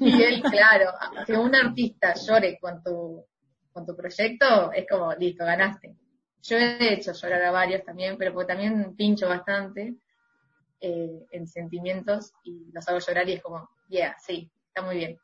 y 0.00 0.22
él 0.22 0.42
claro 0.50 0.92
que 1.24 1.34
un 1.34 1.54
artista 1.54 2.14
llore 2.14 2.58
con 2.60 2.82
tu 2.82 3.24
con 3.72 3.86
tu 3.86 3.94
proyecto 3.94 4.72
es 4.72 4.86
como 4.88 5.12
listo 5.14 5.44
ganaste 5.44 5.94
yo 6.42 6.56
he 6.56 6.94
hecho 6.94 7.12
llorar 7.12 7.42
a 7.44 7.50
varios 7.52 7.84
también 7.84 8.16
pero 8.18 8.32
porque 8.34 8.48
también 8.48 8.96
pincho 8.96 9.28
bastante 9.28 9.94
eh, 10.80 11.26
en 11.30 11.46
sentimientos 11.46 12.32
y 12.44 12.70
los 12.72 12.86
hago 12.88 12.98
llorar 12.98 13.28
y 13.28 13.34
es 13.34 13.42
como, 13.42 13.68
yeah, 13.88 14.16
sí, 14.18 14.50
está 14.68 14.82
muy 14.82 14.96
bien. 14.96 15.18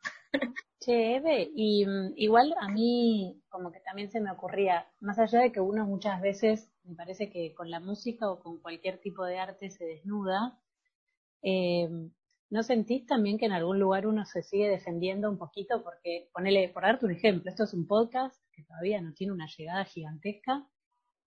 Che, 0.81 1.17
Eve, 1.17 1.51
y 1.55 1.87
mm, 1.87 2.15
igual 2.17 2.55
a 2.61 2.69
mí 2.69 3.41
como 3.49 3.71
que 3.73 3.81
también 3.81 4.11
se 4.11 4.21
me 4.21 4.31
ocurría, 4.33 4.87
más 5.01 5.19
allá 5.19 5.41
de 5.41 5.53
que 5.53 5.61
uno 5.61 5.87
muchas 5.87 6.21
veces, 6.21 6.71
me 6.85 6.95
parece 6.97 7.31
que 7.31 7.55
con 7.55 7.71
la 7.71 7.81
música 7.81 8.31
o 8.31 8.41
con 8.41 8.59
cualquier 8.61 8.99
tipo 8.99 9.25
de 9.25 9.39
arte 9.39 9.71
se 9.71 9.85
desnuda, 9.85 10.59
eh, 11.43 11.89
¿no 12.51 12.62
sentís 12.65 13.07
también 13.07 13.39
que 13.39 13.47
en 13.47 13.53
algún 13.53 13.81
lugar 13.81 14.07
uno 14.07 14.25
se 14.27 14.43
sigue 14.43 14.69
defendiendo 14.69 15.31
un 15.31 15.39
poquito? 15.39 15.83
Porque, 15.85 16.31
ponele, 16.33 16.69
por 16.71 16.83
darte 16.85 17.07
un 17.07 17.12
ejemplo, 17.12 17.51
esto 17.51 17.65
es 17.65 17.75
un 17.75 17.87
podcast 17.87 18.37
que 18.53 18.65
todavía 18.65 19.01
no 19.01 19.15
tiene 19.15 19.33
una 19.35 19.49
llegada 19.49 19.85
gigantesca, 19.85 20.67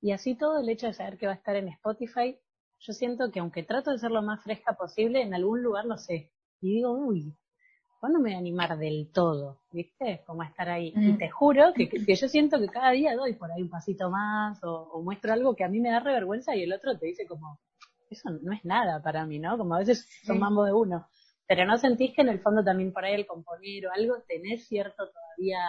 y 0.01 0.11
así 0.11 0.35
todo 0.35 0.59
el 0.59 0.69
hecho 0.69 0.87
de 0.87 0.93
saber 0.93 1.17
que 1.17 1.27
va 1.27 1.33
a 1.33 1.35
estar 1.35 1.55
en 1.55 1.69
Spotify, 1.69 2.37
yo 2.79 2.93
siento 2.93 3.31
que 3.31 3.39
aunque 3.39 3.63
trato 3.63 3.91
de 3.91 3.99
ser 3.99 4.11
lo 4.11 4.21
más 4.21 4.43
fresca 4.43 4.73
posible, 4.73 5.21
en 5.21 5.33
algún 5.33 5.63
lugar 5.63 5.85
lo 5.85 5.97
sé. 5.97 6.31
Y 6.61 6.75
digo, 6.75 6.91
uy, 6.93 7.35
¿cuándo 7.99 8.19
me 8.19 8.29
voy 8.29 8.33
a 8.35 8.39
animar 8.39 8.77
del 8.77 9.09
todo? 9.11 9.57
¿Viste? 9.71 10.23
Como 10.25 10.41
a 10.41 10.47
estar 10.47 10.69
ahí. 10.69 10.93
Y 10.95 11.13
Mm. 11.13 11.17
te 11.17 11.29
juro 11.29 11.73
que, 11.73 11.87
que 11.89 12.15
yo 12.15 12.27
siento 12.27 12.59
que 12.59 12.67
cada 12.67 12.91
día 12.91 13.15
doy 13.15 13.33
por 13.33 13.51
ahí 13.51 13.61
un 13.61 13.69
pasito 13.69 14.09
más 14.09 14.63
o, 14.63 14.73
o 14.93 15.01
muestro 15.01 15.33
algo 15.33 15.55
que 15.55 15.63
a 15.63 15.69
mí 15.69 15.79
me 15.79 15.89
da 15.89 15.99
revergüenza 15.99 16.55
y 16.55 16.63
el 16.63 16.73
otro 16.73 16.97
te 16.97 17.07
dice 17.07 17.25
como, 17.27 17.59
eso 18.09 18.29
no 18.29 18.53
es 18.53 18.63
nada 18.63 19.01
para 19.01 19.25
mí, 19.25 19.39
¿no? 19.39 19.57
Como 19.57 19.75
a 19.75 19.79
veces 19.79 20.07
son 20.23 20.35
Sí. 20.37 20.39
mambo 20.39 20.63
de 20.63 20.73
uno. 20.73 21.07
Pero 21.47 21.65
no 21.65 21.77
sentís 21.77 22.13
que 22.15 22.21
en 22.21 22.29
el 22.29 22.39
fondo 22.39 22.63
también 22.63 22.91
por 22.91 23.05
ahí 23.05 23.13
el 23.13 23.27
componer 23.27 23.87
o 23.87 23.91
algo 23.93 24.15
tenés 24.27 24.67
cierto 24.67 25.07
todavía, 25.09 25.59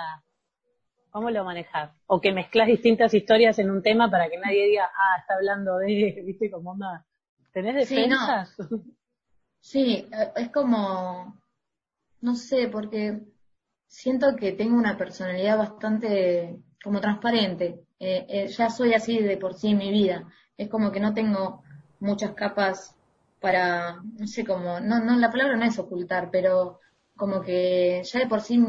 ¿cómo 1.11 1.31
lo 1.31 1.45
manejás? 1.45 1.91
O 2.07 2.21
que 2.21 2.33
mezclas 2.33 2.67
distintas 2.67 3.13
historias 3.15 3.59
en 3.59 3.71
un 3.71 3.83
tema 3.83 4.11
para 4.11 4.29
que 4.29 4.39
nadie 4.39 4.67
diga, 4.67 4.85
ah, 4.95 5.21
está 5.21 5.35
hablando 5.35 5.77
de, 5.79 6.23
viste, 6.25 6.51
como 6.51 6.71
onda, 6.73 7.05
¿tenés 7.53 7.89
Sí, 7.89 8.07
no. 8.07 8.17
defensas? 8.17 8.57
Sí, 9.61 10.07
es 10.37 10.51
como, 10.51 11.35
no 12.21 12.35
sé, 12.35 12.69
porque 12.69 13.21
siento 13.87 14.37
que 14.37 14.53
tengo 14.53 14.77
una 14.77 14.97
personalidad 14.97 15.59
bastante 15.59 16.57
como 16.83 17.01
transparente. 17.01 17.81
Eh, 17.99 18.27
eh, 18.29 18.47
ya 18.49 18.71
soy 18.71 18.95
así 18.95 19.19
de 19.19 19.37
por 19.37 19.55
sí 19.55 19.69
en 19.69 19.79
mi 19.79 19.91
vida. 19.91 20.29
Es 20.57 20.69
como 20.69 20.93
que 20.93 21.01
no 21.01 21.15
tengo 21.15 21.63
muchas 22.01 22.33
capas 22.33 22.95
para, 23.41 24.03
no 24.03 24.27
sé 24.27 24.45
cómo, 24.45 24.81
no, 24.81 25.01
no, 25.01 25.17
la 25.17 25.31
palabra 25.31 25.57
no 25.57 25.65
es 25.65 25.79
ocultar, 25.79 26.31
pero 26.31 26.81
como 27.17 27.43
que 27.43 28.03
ya 28.05 28.21
de 28.21 28.27
por 28.27 28.41
sí 28.41 28.63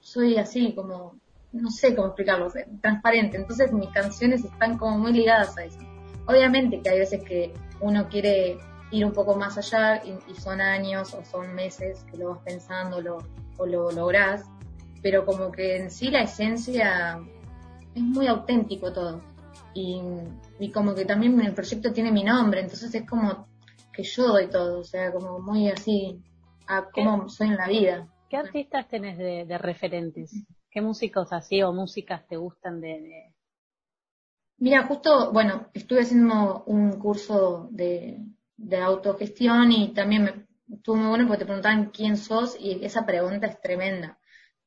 soy 0.00 0.36
así, 0.36 0.74
como, 0.74 1.18
no 1.52 1.70
sé 1.70 1.94
cómo 1.94 2.08
explicarlo, 2.08 2.50
sea, 2.50 2.66
transparente. 2.82 3.36
Entonces 3.36 3.72
mis 3.72 3.90
canciones 3.90 4.44
están 4.44 4.76
como 4.78 4.98
muy 4.98 5.12
ligadas 5.12 5.56
a 5.56 5.64
eso. 5.64 5.78
Obviamente 6.26 6.80
que 6.80 6.90
hay 6.90 6.98
veces 6.98 7.22
que 7.22 7.52
uno 7.80 8.08
quiere 8.08 8.58
ir 8.94 9.04
un 9.04 9.12
poco 9.12 9.36
más 9.36 9.58
allá 9.58 10.02
y, 10.04 10.12
y 10.30 10.34
son 10.34 10.60
años 10.60 11.14
o 11.14 11.24
son 11.24 11.54
meses 11.54 12.04
que 12.10 12.16
lo 12.16 12.30
vas 12.30 12.38
pensando 12.44 13.00
lo, 13.00 13.18
o 13.58 13.66
lo 13.66 13.90
lográs, 13.90 14.44
pero 15.02 15.24
como 15.26 15.50
que 15.50 15.76
en 15.76 15.90
sí 15.90 16.10
la 16.10 16.22
esencia 16.22 17.20
es 17.94 18.02
muy 18.02 18.26
auténtico 18.26 18.92
todo. 18.92 19.20
Y, 19.74 20.00
y 20.60 20.70
como 20.70 20.94
que 20.94 21.04
también 21.04 21.40
el 21.40 21.52
proyecto 21.52 21.92
tiene 21.92 22.12
mi 22.12 22.22
nombre, 22.22 22.60
entonces 22.60 22.94
es 22.94 23.06
como 23.08 23.48
que 23.92 24.04
yo 24.04 24.28
doy 24.28 24.48
todo, 24.48 24.80
o 24.80 24.84
sea, 24.84 25.12
como 25.12 25.40
muy 25.40 25.68
así 25.68 26.20
a 26.66 26.84
cómo 26.90 27.28
soy 27.28 27.48
en 27.48 27.56
la 27.56 27.68
vida. 27.68 28.06
¿Qué 28.30 28.36
artistas 28.36 28.88
tenés 28.88 29.18
de, 29.18 29.44
de 29.44 29.58
referentes? 29.58 30.32
¿Qué 30.70 30.80
músicos 30.80 31.32
así 31.32 31.62
o 31.62 31.72
músicas 31.72 32.26
te 32.28 32.36
gustan 32.36 32.80
de, 32.80 32.88
de- 33.00 33.34
Mira, 34.58 34.86
justo, 34.86 35.32
bueno, 35.32 35.66
estuve 35.74 36.00
haciendo 36.02 36.64
un 36.66 36.98
curso 36.98 37.68
de, 37.70 38.24
de 38.56 38.78
autogestión 38.78 39.72
y 39.72 39.92
también 39.92 40.24
me, 40.24 40.46
estuvo 40.74 40.96
muy 40.96 41.08
bueno 41.08 41.26
porque 41.26 41.40
te 41.40 41.46
preguntaban 41.46 41.90
quién 41.90 42.16
sos 42.16 42.56
y 42.58 42.84
esa 42.84 43.04
pregunta 43.04 43.46
es 43.46 43.60
tremenda, 43.60 44.18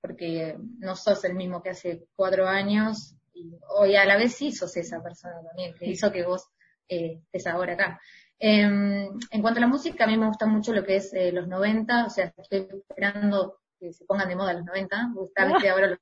porque 0.01 0.57
no 0.79 0.95
sos 0.95 1.23
el 1.23 1.35
mismo 1.35 1.61
que 1.61 1.71
hace 1.71 2.07
cuatro 2.15 2.47
años 2.47 3.15
y 3.33 3.51
hoy 3.69 3.95
a 3.95 4.05
la 4.05 4.17
vez 4.17 4.35
sí 4.35 4.51
sos 4.51 4.75
esa 4.77 5.01
persona 5.01 5.35
también, 5.43 5.73
que 5.75 5.87
hizo 5.87 6.11
que 6.11 6.25
vos 6.25 6.47
eh, 6.87 7.21
estés 7.25 7.47
ahora 7.47 7.73
acá. 7.73 8.01
Em, 8.39 9.09
en 9.31 9.41
cuanto 9.41 9.57
a 9.59 9.61
la 9.61 9.67
música, 9.67 10.03
a 10.03 10.07
mí 10.07 10.17
me 10.17 10.27
gusta 10.27 10.45
mucho 10.45 10.73
lo 10.73 10.83
que 10.83 10.97
es 10.97 11.13
eh, 11.13 11.31
los 11.31 11.47
90, 11.47 12.05
o 12.05 12.09
sea, 12.09 12.33
estoy 12.37 12.67
esperando 12.71 13.59
que 13.79 13.93
se 13.93 14.05
pongan 14.05 14.29
de 14.29 14.35
moda 14.35 14.53
los 14.53 14.65
90, 14.65 15.11
porque 15.13 15.29
está 15.29 15.45
viste, 15.45 15.69
ahora 15.69 15.87
los 15.87 15.99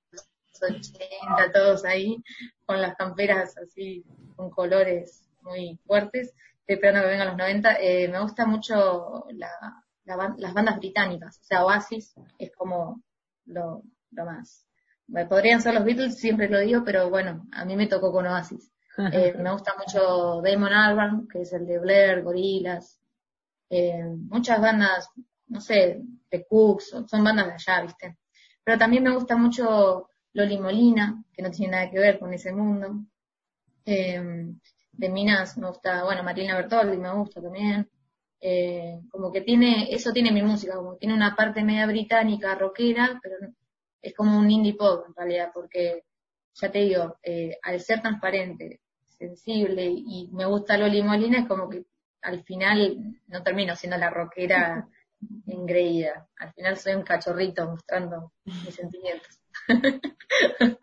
80 0.61 1.51
todos 1.53 1.85
ahí, 1.85 2.17
con 2.65 2.81
las 2.81 2.95
camperas 2.95 3.57
así, 3.57 4.03
con 4.35 4.49
colores 4.49 5.29
muy 5.41 5.79
fuertes. 5.85 6.33
Estoy 6.67 6.75
esperando 6.75 7.01
que 7.01 7.07
vengan 7.07 7.27
los 7.27 7.37
90. 7.37 7.75
Eh, 7.79 8.07
me 8.09 8.19
gusta 8.21 8.45
mucho 8.45 9.25
la- 9.33 9.83
las 10.37 10.53
bandas 10.53 10.77
británicas, 10.77 11.39
o 11.41 11.43
sea, 11.43 11.65
Oasis 11.65 12.13
es 12.37 12.51
como 12.55 13.01
lo, 13.45 13.81
lo 14.11 14.25
más. 14.25 14.65
Podrían 15.29 15.61
ser 15.61 15.73
los 15.75 15.83
Beatles, 15.83 16.17
siempre 16.19 16.49
lo 16.49 16.59
digo, 16.59 16.83
pero 16.83 17.09
bueno, 17.09 17.47
a 17.51 17.65
mí 17.65 17.75
me 17.75 17.87
tocó 17.87 18.11
con 18.11 18.25
Oasis. 18.27 18.71
Eh, 19.11 19.33
me 19.37 19.51
gusta 19.51 19.73
mucho 19.77 20.41
Damon 20.41 20.71
Albarn, 20.73 21.27
que 21.27 21.41
es 21.41 21.51
el 21.53 21.65
de 21.67 21.79
Blair, 21.79 22.23
Gorillaz, 22.23 22.97
eh, 23.69 24.03
muchas 24.05 24.61
bandas, 24.61 25.09
no 25.47 25.59
sé, 25.61 26.01
de 26.31 26.45
Cooks, 26.47 26.89
son- 26.89 27.07
son 27.09 27.23
bandas 27.23 27.47
de 27.47 27.53
allá, 27.53 27.81
¿viste? 27.83 28.17
Pero 28.63 28.77
también 28.77 29.03
me 29.03 29.13
gusta 29.13 29.35
mucho 29.35 30.09
Loli 30.33 30.57
Molina, 30.59 31.23
que 31.33 31.41
no 31.43 31.51
tiene 31.51 31.71
nada 31.73 31.91
que 31.91 31.99
ver 31.99 32.19
con 32.19 32.33
ese 32.33 32.51
mundo. 32.53 33.01
Eh, 33.85 34.21
de 34.97 35.09
Minas 35.09 35.57
me 35.57 35.67
gusta, 35.67 36.03
bueno, 36.03 36.23
Marilena 36.23 36.55
Bertoldi 36.55 36.97
me 36.97 37.13
gusta 37.13 37.41
también. 37.41 37.89
Eh, 38.39 39.01
como 39.09 39.31
que 39.31 39.41
tiene, 39.41 39.87
eso 39.91 40.11
tiene 40.11 40.31
mi 40.31 40.43
música, 40.43 40.75
como 40.75 40.93
que 40.93 40.99
tiene 40.99 41.15
una 41.15 41.35
parte 41.35 41.63
media 41.63 41.87
británica, 41.87 42.55
rockera, 42.55 43.19
pero 43.21 43.35
es 44.01 44.13
como 44.13 44.37
un 44.37 44.51
indie 44.51 44.75
pop 44.75 45.05
en 45.07 45.15
realidad, 45.15 45.51
porque 45.53 46.03
ya 46.53 46.71
te 46.71 46.79
digo, 46.79 47.17
eh, 47.23 47.57
al 47.63 47.79
ser 47.81 48.01
transparente, 48.01 48.81
sensible 49.07 49.85
y 49.87 50.29
me 50.31 50.45
gusta 50.45 50.77
Loli 50.77 51.01
Molina, 51.01 51.39
es 51.39 51.47
como 51.47 51.69
que 51.69 51.85
al 52.21 52.43
final 52.43 53.17
no 53.27 53.43
termino 53.43 53.75
siendo 53.75 53.97
la 53.97 54.09
rockera 54.09 54.87
engreída. 55.47 56.27
Al 56.37 56.53
final 56.53 56.77
soy 56.77 56.93
un 56.95 57.03
cachorrito 57.03 57.65
mostrando 57.67 58.31
mis 58.43 58.75
sentimientos. 58.75 59.39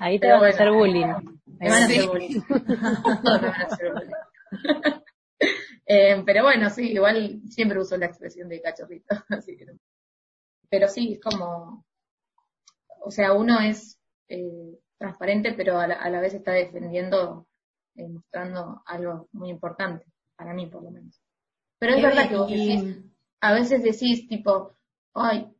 Ahí 0.00 0.18
te 0.18 0.26
Pero 0.26 0.40
van 0.40 0.46
a 0.46 0.48
hacer 0.48 0.70
bullying. 0.70 1.14
Me 1.68 1.70
van 1.70 1.82
a 1.82 1.84
hacer 1.84 2.08
bullying. 2.08 2.40
Todos 2.48 3.22
me 3.22 3.30
van 3.30 3.44
a 3.44 3.66
hacer 3.66 3.92
bullying. 3.92 5.02
Eh, 5.86 6.22
pero 6.24 6.44
bueno, 6.44 6.70
sí, 6.70 6.92
igual 6.92 7.42
siempre 7.50 7.78
uso 7.78 7.96
la 7.96 8.06
expresión 8.06 8.48
de 8.48 8.62
cachorrito. 8.62 9.14
Así 9.28 9.56
que 9.56 9.66
no. 9.66 9.72
Pero 10.70 10.88
sí, 10.88 11.14
es 11.14 11.20
como, 11.20 11.84
o 13.00 13.10
sea, 13.10 13.32
uno 13.32 13.60
es 13.60 14.00
eh, 14.28 14.78
transparente, 14.96 15.52
pero 15.52 15.78
a 15.78 15.86
la, 15.86 15.94
a 15.96 16.08
la 16.08 16.20
vez 16.20 16.34
está 16.34 16.52
defendiendo, 16.52 17.46
eh, 17.96 18.08
mostrando 18.08 18.82
algo 18.86 19.28
muy 19.32 19.50
importante, 19.50 20.06
para 20.36 20.54
mí 20.54 20.66
por 20.66 20.82
lo 20.82 20.90
menos. 20.90 21.20
Pero 21.78 21.96
es 21.96 22.02
verdad 22.02 22.28
que 22.28 22.36
vos 22.36 22.50
decís, 22.50 23.04
a 23.40 23.52
veces 23.52 23.82
decís 23.82 24.28
tipo, 24.28 24.74
ay, 25.14 25.52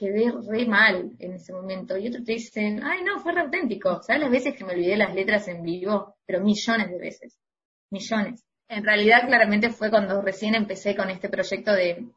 quedé 0.00 0.32
re 0.48 0.66
mal 0.66 1.12
en 1.18 1.34
ese 1.34 1.52
momento. 1.52 1.98
Y 1.98 2.08
otros 2.08 2.24
te 2.24 2.32
dicen, 2.32 2.82
ay, 2.82 3.04
no, 3.04 3.20
fue 3.20 3.32
re 3.32 3.42
auténtico. 3.42 4.02
¿Sabes 4.02 4.22
las 4.22 4.30
veces 4.30 4.56
que 4.56 4.64
me 4.64 4.72
olvidé 4.72 4.96
las 4.96 5.14
letras 5.14 5.46
en 5.48 5.62
vivo? 5.62 6.16
Pero 6.24 6.40
millones 6.40 6.90
de 6.90 6.98
veces. 6.98 7.38
Millones. 7.90 8.42
En 8.68 8.82
realidad, 8.82 9.26
claramente 9.26 9.68
fue 9.68 9.90
cuando 9.90 10.22
recién 10.22 10.54
empecé 10.54 10.96
con 10.96 11.10
este 11.10 11.28
proyecto 11.28 11.72
de, 11.72 12.08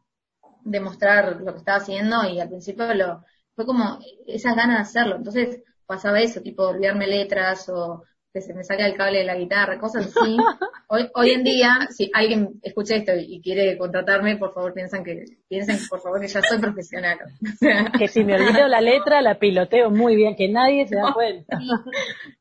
de 0.64 0.80
mostrar 0.80 1.42
lo 1.42 1.52
que 1.52 1.60
estaba 1.60 1.80
haciendo 1.80 2.24
y 2.30 2.40
al 2.40 2.48
principio 2.48 2.94
lo, 2.94 3.26
fue 3.54 3.66
como 3.66 4.00
esas 4.28 4.56
ganas 4.56 4.78
de 4.78 4.82
hacerlo. 5.00 5.18
Entonces 5.18 5.62
pasaba 5.86 6.22
eso, 6.22 6.42
tipo 6.42 6.64
olvidarme 6.64 7.06
letras 7.08 7.68
o 7.68 8.04
que 8.34 8.42
se 8.42 8.54
me 8.54 8.64
saca 8.64 8.86
el 8.86 8.96
cable 8.96 9.20
de 9.20 9.26
la 9.26 9.36
guitarra, 9.36 9.78
cosas 9.78 10.08
así. 10.08 10.38
Hoy, 10.96 11.10
hoy 11.16 11.32
en 11.32 11.44
día, 11.44 11.88
si 11.90 12.12
alguien 12.14 12.60
escucha 12.62 12.96
esto 12.96 13.14
y 13.18 13.42
quiere 13.42 13.80
contratarme, 13.80 14.38
por 14.38 14.54
favor 14.54 14.76
piensan 14.76 15.04
que, 15.04 15.26
piensen 15.48 15.80
por 15.90 16.00
favor 16.00 16.22
que 16.22 16.28
ya 16.28 16.40
soy 16.44 16.60
profesional. 16.60 17.18
Que 17.98 18.08
si 18.08 18.24
me 18.24 18.36
olvido 18.36 18.68
la 18.68 18.80
letra, 18.80 19.20
la 19.24 19.40
piloteo 19.40 19.90
muy 19.90 20.16
bien, 20.16 20.36
que 20.36 20.50
nadie 20.50 20.88
se 20.88 20.96
da 20.96 21.12
cuenta. 21.12 21.58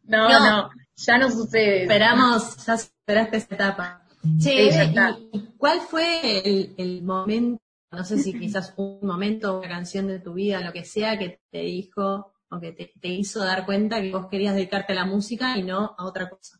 no, 0.04 0.28
No. 0.28 0.28
no, 0.28 0.70
ya 0.96 1.16
no 1.16 1.30
sucede. 1.30 1.82
Esperamos, 1.84 2.66
ya 2.66 2.76
superaste 2.76 3.36
esta 3.38 3.54
etapa. 3.54 4.06
Che, 4.38 4.50
Sí, 4.50 4.70
ya 4.70 4.82
está. 4.82 5.16
¿y, 5.18 5.38
y 5.38 5.40
cuál 5.56 5.80
fue 5.80 6.42
el, 6.44 6.74
el 6.76 7.02
momento, 7.02 7.62
no 7.90 8.04
sé 8.04 8.18
si 8.18 8.38
quizás 8.38 8.74
un 8.76 8.98
momento, 9.00 9.60
una 9.60 9.68
canción 9.68 10.08
de 10.08 10.20
tu 10.20 10.34
vida, 10.34 10.60
lo 10.60 10.72
que 10.74 10.84
sea, 10.84 11.18
que 11.18 11.40
te 11.50 11.60
dijo 11.60 12.34
o 12.50 12.60
que 12.60 12.72
te, 12.72 12.92
te 13.00 13.08
hizo 13.08 13.42
dar 13.42 13.64
cuenta 13.64 14.02
que 14.02 14.12
vos 14.12 14.26
querías 14.26 14.54
dedicarte 14.54 14.92
a 14.92 14.96
la 14.96 15.06
música 15.06 15.56
y 15.56 15.62
no 15.62 15.94
a 15.96 16.04
otra 16.04 16.28
cosa? 16.28 16.58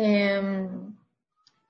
Eh, 0.00 0.40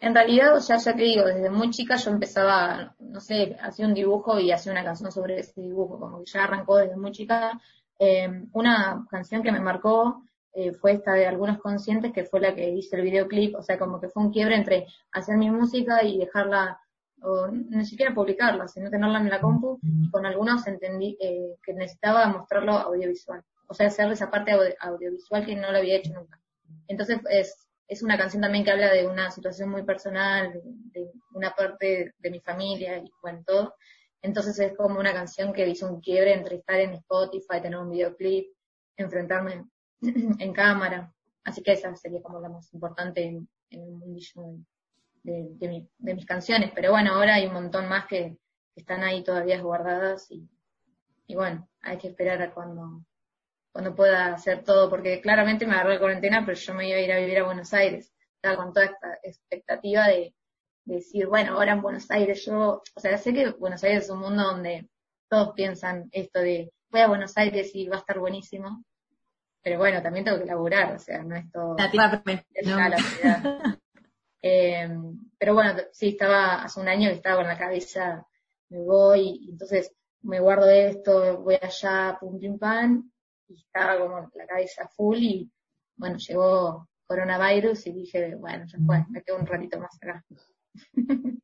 en 0.01 0.15
realidad, 0.15 0.55
o 0.55 0.61
sea, 0.61 0.77
ya 0.77 0.95
te 0.95 1.03
digo, 1.03 1.25
desde 1.25 1.51
muy 1.51 1.71
chica 1.71 1.97
yo 1.97 2.11
empezaba, 2.11 2.95
no 3.01 3.21
sé, 3.21 3.57
hacía 3.61 3.87
un 3.87 3.95
dibujo 3.95 4.39
y 4.39 4.53
hacía 4.53 4.73
una 4.73 4.85
canción 4.85 5.11
sobre 5.11 5.41
ese 5.41 5.61
dibujo, 5.61 5.99
como 5.99 6.19
que 6.19 6.31
ya 6.31 6.45
arrancó 6.45 6.77
desde 6.77 6.97
muy 6.97 7.11
chica. 7.13 7.59
Eh, 7.99 8.29
una 8.53 9.07
canción 9.11 9.43
que 9.43 9.51
me 9.51 9.61
marcó 9.61 10.23
eh, 10.53 10.73
fue 10.73 10.93
esta 10.93 11.13
de 11.15 11.27
Algunos 11.27 11.59
Conscientes, 11.59 12.13
que 12.13 12.25
fue 12.25 12.41
la 12.41 12.55
que 12.55 12.69
hice 12.71 12.97
el 12.97 13.03
videoclip, 13.03 13.57
o 13.57 13.63
sea, 13.63 13.79
como 13.79 13.99
que 14.01 14.09
fue 14.09 14.23
un 14.23 14.33
quiebre 14.33 14.57
entre 14.57 14.87
hacer 15.13 15.37
mi 15.37 15.51
música 15.51 16.05
y 16.05 16.19
dejarla, 16.19 16.79
o 17.23 17.49
ni 17.49 17.85
siquiera 17.87 18.15
publicarla, 18.15 18.69
sino 18.69 18.91
tenerla 18.91 19.19
en 19.21 19.31
la 19.31 19.41
compu, 19.41 19.79
y 19.83 20.11
con 20.11 20.27
algunos 20.27 20.67
entendí 20.67 21.17
eh, 21.21 21.57
que 21.63 21.73
necesitaba 21.73 22.29
mostrarlo 22.29 22.73
audiovisual, 22.73 23.43
o 23.67 23.75
sea, 23.75 23.87
hacer 23.89 24.13
esa 24.13 24.31
parte 24.31 24.53
audio- 24.53 24.75
audiovisual 24.81 25.45
que 25.47 25.57
no 25.57 25.73
lo 25.73 25.79
había 25.79 25.97
hecho 25.97 26.13
nunca. 26.13 26.39
Entonces 26.87 27.21
es 27.31 27.68
es 27.89 28.03
una 28.03 28.19
canción 28.19 28.43
también 28.43 28.65
que 28.65 28.71
habla 28.71 28.93
de 28.93 29.07
una 29.07 29.31
situación 29.31 29.71
muy 29.71 29.83
personal, 29.83 30.61
de, 30.93 31.11
una 31.33 31.55
parte 31.55 32.15
de 32.19 32.31
mi 32.31 32.41
familia 32.41 32.99
y 32.99 33.11
bueno, 33.23 33.43
todo. 33.47 33.75
Entonces 34.21 34.59
es 34.59 34.77
como 34.77 35.01
una 35.01 35.13
canción 35.13 35.53
que 35.53 35.67
hizo 35.67 35.91
un 35.91 36.01
quiebre 36.01 36.35
entre 36.35 36.57
estar 36.57 36.79
en 36.79 36.93
Spotify, 36.95 37.63
tener 37.63 37.79
un 37.79 37.91
videoclip, 37.91 38.49
enfrentarme 38.97 39.65
en 40.03 40.53
cámara. 40.53 41.13
Así 41.45 41.63
que 41.63 41.73
esa 41.73 41.95
sería 41.97 42.21
como 42.21 42.41
la 42.41 42.51
más 42.51 42.73
importante 42.75 43.25
en, 43.25 43.49
el 43.71 43.81
mundillo 43.81 44.59
de 45.23 46.15
mis 46.15 46.27
canciones. 46.27 46.73
Pero 46.75 46.91
bueno, 46.91 47.15
ahora 47.15 47.37
hay 47.37 47.47
un 47.47 47.55
montón 47.55 47.89
más 47.89 48.07
que, 48.07 48.37
que 48.75 48.81
están 48.81 49.03
ahí 49.03 49.23
todavía 49.23 49.61
guardadas 49.61 50.31
y, 50.31 50.49
y 51.27 51.35
bueno, 51.35 51.69
hay 51.83 51.99
que 51.99 52.09
esperar 52.09 52.41
a 52.43 52.53
cuando, 52.53 53.05
cuando 53.73 53.95
pueda 53.95 54.35
hacer 54.35 54.65
todo, 54.65 54.89
porque 54.91 55.21
claramente 55.21 55.67
me 55.67 55.75
agarró 55.75 55.91
la 55.91 55.99
cuarentena, 55.99 56.45
pero 56.45 56.59
yo 56.59 56.75
me 56.75 56.89
iba 56.89 56.99
a 56.99 57.01
ir 57.01 57.13
a 57.13 57.19
vivir 57.19 57.39
a 57.39 57.45
Buenos 57.45 57.73
Aires. 57.75 58.13
Estaba 58.37 58.57
con 58.57 58.73
toda 58.73 58.87
esta 58.87 59.19
expectativa 59.23 60.07
de, 60.09 60.35
de 60.85 60.95
decir, 60.97 61.27
bueno, 61.27 61.55
ahora 61.55 61.73
en 61.73 61.83
Buenos 61.83 62.11
Aires 62.11 62.45
yo, 62.45 62.83
o 62.95 63.01
sea, 63.01 63.19
sé 63.19 63.33
que 63.33 63.51
Buenos 63.51 63.85
Aires 63.85 64.05
es 64.05 64.11
un 64.11 64.21
mundo 64.21 64.43
donde 64.43 64.89
todos 65.29 65.53
piensan 65.55 66.09
esto 66.13 66.41
de, 66.41 66.73
voy 66.91 67.01
a 67.01 67.09
Buenos 67.09 67.37
Aires 67.37 67.71
y 67.75 67.87
va 67.87 67.97
a 67.97 68.01
estar 68.01 68.19
buenísimo, 68.19 68.85
pero 69.63 69.79
bueno, 69.79 70.03
también 70.03 70.25
tengo 70.25 70.39
que 70.39 70.47
laburar, 70.47 70.95
o 70.95 70.99
sea, 70.99 71.23
no 71.23 71.37
es 71.37 71.51
todo 71.53 71.77
La 71.77 71.91
tierra 71.91 72.11
prometida, 72.11 72.45
es 72.55 72.67
¿no? 72.67 72.79
ya 72.79 72.89
la 72.89 72.99
ciudad. 72.99 73.43
Eh, 74.41 74.89
pero 75.37 75.53
bueno, 75.53 75.75
sí, 75.91 76.11
estaba 76.11 76.63
hace 76.63 76.79
un 76.79 76.87
año 76.87 77.09
que 77.09 77.17
estaba 77.17 77.39
con 77.39 77.49
la 77.49 77.59
cabeza, 77.59 78.25
me 78.69 78.79
voy, 78.79 79.49
entonces 79.51 79.93
me 80.23 80.39
guardo 80.39 80.71
esto, 80.71 81.39
voy 81.39 81.59
allá, 81.61 82.17
pum, 82.21 82.39
pim, 82.39 82.57
pam, 82.57 83.11
y 83.49 83.61
estaba 83.61 83.99
como 83.99 84.31
la 84.35 84.47
cabeza 84.47 84.89
full 84.89 85.19
y 85.19 85.51
bueno, 85.97 86.17
llegó 86.19 86.89
coronavirus 87.07 87.87
y 87.87 87.93
dije, 87.93 88.35
bueno, 88.37 88.65
ya 88.67 88.79
fue, 88.85 89.05
me 89.09 89.23
quedo 89.23 89.39
un 89.39 89.47
ratito 89.47 89.81
más 89.81 89.97
acá. 90.01 90.25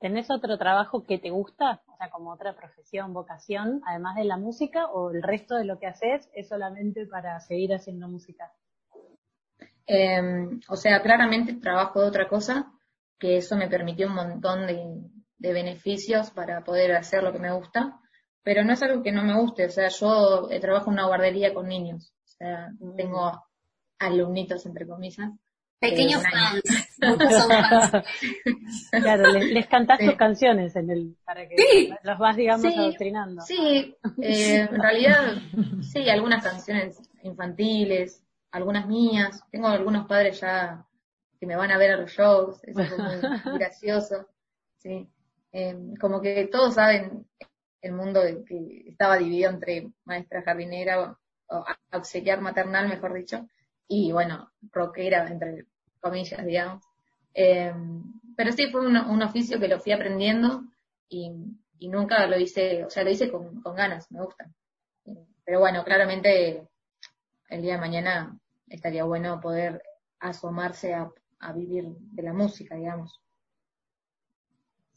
¿Tenés 0.00 0.28
otro 0.32 0.58
trabajo 0.58 1.04
que 1.04 1.18
te 1.18 1.30
gusta? 1.30 1.80
O 1.86 1.96
sea, 1.96 2.10
como 2.10 2.32
otra 2.32 2.56
profesión, 2.56 3.14
vocación, 3.14 3.80
además 3.86 4.16
de 4.16 4.24
la 4.24 4.36
música, 4.36 4.86
o 4.86 5.12
el 5.12 5.22
resto 5.22 5.54
de 5.54 5.64
lo 5.64 5.78
que 5.78 5.86
haces 5.86 6.28
es 6.34 6.48
solamente 6.48 7.06
para 7.06 7.38
seguir 7.38 7.72
haciendo 7.72 8.08
música? 8.08 8.52
Eh, 9.86 10.20
o 10.68 10.76
sea, 10.76 11.00
claramente 11.02 11.54
trabajo 11.54 12.00
de 12.00 12.08
otra 12.08 12.28
cosa, 12.28 12.72
que 13.16 13.36
eso 13.36 13.56
me 13.56 13.68
permitió 13.68 14.08
un 14.08 14.16
montón 14.16 14.66
de, 14.66 14.82
de 15.38 15.52
beneficios 15.52 16.32
para 16.32 16.64
poder 16.64 16.96
hacer 16.96 17.22
lo 17.22 17.32
que 17.32 17.38
me 17.38 17.52
gusta, 17.52 18.00
pero 18.42 18.64
no 18.64 18.72
es 18.72 18.82
algo 18.82 19.02
que 19.02 19.12
no 19.12 19.22
me 19.24 19.38
guste, 19.38 19.66
o 19.66 19.70
sea, 19.70 19.88
yo 19.88 20.48
eh, 20.50 20.60
trabajo 20.60 20.86
en 20.90 20.94
una 20.94 21.06
guardería 21.06 21.52
con 21.54 21.68
niños, 21.68 22.12
o 22.24 22.28
sea, 22.28 22.70
tengo 22.96 23.42
alumnitos, 23.98 24.66
entre 24.66 24.86
comillas. 24.86 25.30
Pequeños 25.78 26.22
Eh, 26.22 26.28
fans. 26.30 26.62
Claro, 28.90 29.32
les, 29.32 29.50
les 29.52 29.66
cantás 29.66 29.98
Sí. 29.98 30.06
tus 30.06 30.16
canciones 30.16 30.76
en 30.76 30.90
el, 30.90 31.16
para 31.24 31.48
que 31.48 31.56
Sí. 31.56 31.90
los 32.04 32.18
vas, 32.18 32.36
digamos, 32.36 32.62
Sí. 32.72 32.78
adoctrinando. 32.78 33.42
Sí, 33.42 33.96
eh, 34.22 34.68
en 34.70 34.80
realidad, 34.80 35.34
sí, 35.80 36.08
algunas 36.08 36.44
canciones 36.44 37.00
infantiles, 37.22 38.22
algunas 38.52 38.86
mías. 38.86 39.42
Tengo 39.50 39.68
algunos 39.68 40.06
padres 40.06 40.40
ya 40.40 40.84
que 41.40 41.46
me 41.46 41.56
van 41.56 41.72
a 41.72 41.78
ver 41.78 41.92
a 41.92 41.96
los 41.96 42.10
shows, 42.12 42.62
eso 42.64 42.80
es 42.80 42.98
muy 42.98 42.98
gracioso. 43.58 44.28
Sí. 44.78 45.08
Eh, 45.52 45.76
como 46.00 46.20
que 46.20 46.46
todos 46.50 46.74
saben 46.74 47.26
el 47.82 47.92
mundo 47.92 48.22
que 48.46 48.84
estaba 48.86 49.18
dividido 49.18 49.50
entre 49.50 49.90
maestra 50.04 50.42
jardinera 50.42 51.18
o, 51.48 51.64
auxiliar 51.90 52.40
maternal, 52.40 52.88
mejor 52.88 53.12
dicho, 53.12 53.46
y 53.86 54.10
bueno, 54.12 54.50
rockera, 54.70 55.28
entre 55.28 55.66
comillas, 56.00 56.46
digamos. 56.46 56.82
Eh, 57.34 57.74
pero 58.36 58.52
sí 58.52 58.70
fue 58.70 58.86
un, 58.86 59.22
oficio 59.22 59.60
que 59.60 59.68
lo 59.68 59.80
fui 59.80 59.92
aprendiendo 59.92 60.62
y, 61.08 61.30
nunca 61.80 62.26
lo 62.26 62.38
hice, 62.38 62.84
o 62.84 62.90
sea, 62.90 63.04
lo 63.04 63.10
hice 63.10 63.30
con, 63.30 63.62
ganas, 63.74 64.10
me 64.10 64.22
gusta. 64.22 64.48
Eh, 65.04 65.26
Pero 65.44 65.60
bueno, 65.60 65.84
claramente 65.84 66.66
el 67.50 67.62
día 67.62 67.74
de 67.74 67.80
mañana 67.80 68.38
estaría 68.68 69.04
bueno 69.04 69.40
poder 69.40 69.82
asomarse 70.20 70.94
a 70.94 71.52
vivir 71.52 71.84
de 71.98 72.22
la 72.22 72.32
música, 72.32 72.76
digamos. 72.76 73.21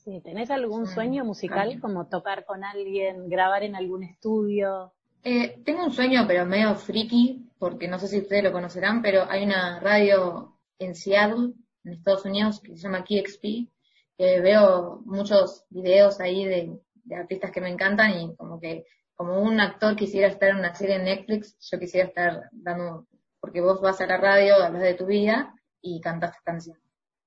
Sí, 0.05 0.21
¿tenés 0.21 0.51
algún 0.51 0.85
sueño 0.85 1.25
musical, 1.25 1.79
como 1.81 2.07
tocar 2.07 2.45
con 2.45 2.63
alguien, 2.63 3.27
grabar 3.27 3.63
en 3.63 3.75
algún 3.75 4.03
estudio? 4.03 4.93
Eh, 5.23 5.63
tengo 5.65 5.83
un 5.83 5.91
sueño, 5.91 6.25
pero 6.27 6.45
medio 6.45 6.75
friki, 6.75 7.49
porque 7.57 7.87
no 7.87 7.97
sé 7.97 8.07
si 8.07 8.19
ustedes 8.19 8.43
lo 8.43 8.51
conocerán, 8.51 9.01
pero 9.01 9.23
hay 9.27 9.43
una 9.43 9.79
radio 9.79 10.59
en 10.77 10.93
Seattle, 10.93 11.53
en 11.83 11.93
Estados 11.93 12.23
Unidos, 12.23 12.59
que 12.59 12.77
se 12.77 12.83
llama 12.83 13.03
KXP, 13.03 13.67
que 14.15 14.41
veo 14.41 15.01
muchos 15.05 15.65
videos 15.71 16.19
ahí 16.19 16.45
de, 16.45 16.79
de 17.03 17.15
artistas 17.15 17.49
que 17.49 17.61
me 17.61 17.71
encantan 17.71 18.11
y 18.19 18.35
como 18.35 18.59
que 18.59 18.85
como 19.15 19.41
un 19.41 19.59
actor 19.59 19.95
quisiera 19.95 20.27
estar 20.27 20.49
en 20.49 20.57
una 20.57 20.75
serie 20.75 20.97
en 20.97 21.05
Netflix, 21.05 21.57
yo 21.71 21.79
quisiera 21.79 22.07
estar 22.07 22.49
dando, 22.51 23.07
porque 23.39 23.59
vos 23.59 23.81
vas 23.81 23.99
a 24.01 24.05
la 24.05 24.17
radio, 24.17 24.63
hablas 24.63 24.83
de 24.83 24.93
tu 24.93 25.07
vida 25.07 25.55
y 25.81 25.99
cantas 25.99 26.37
tu 26.37 26.43
canción. 26.43 26.77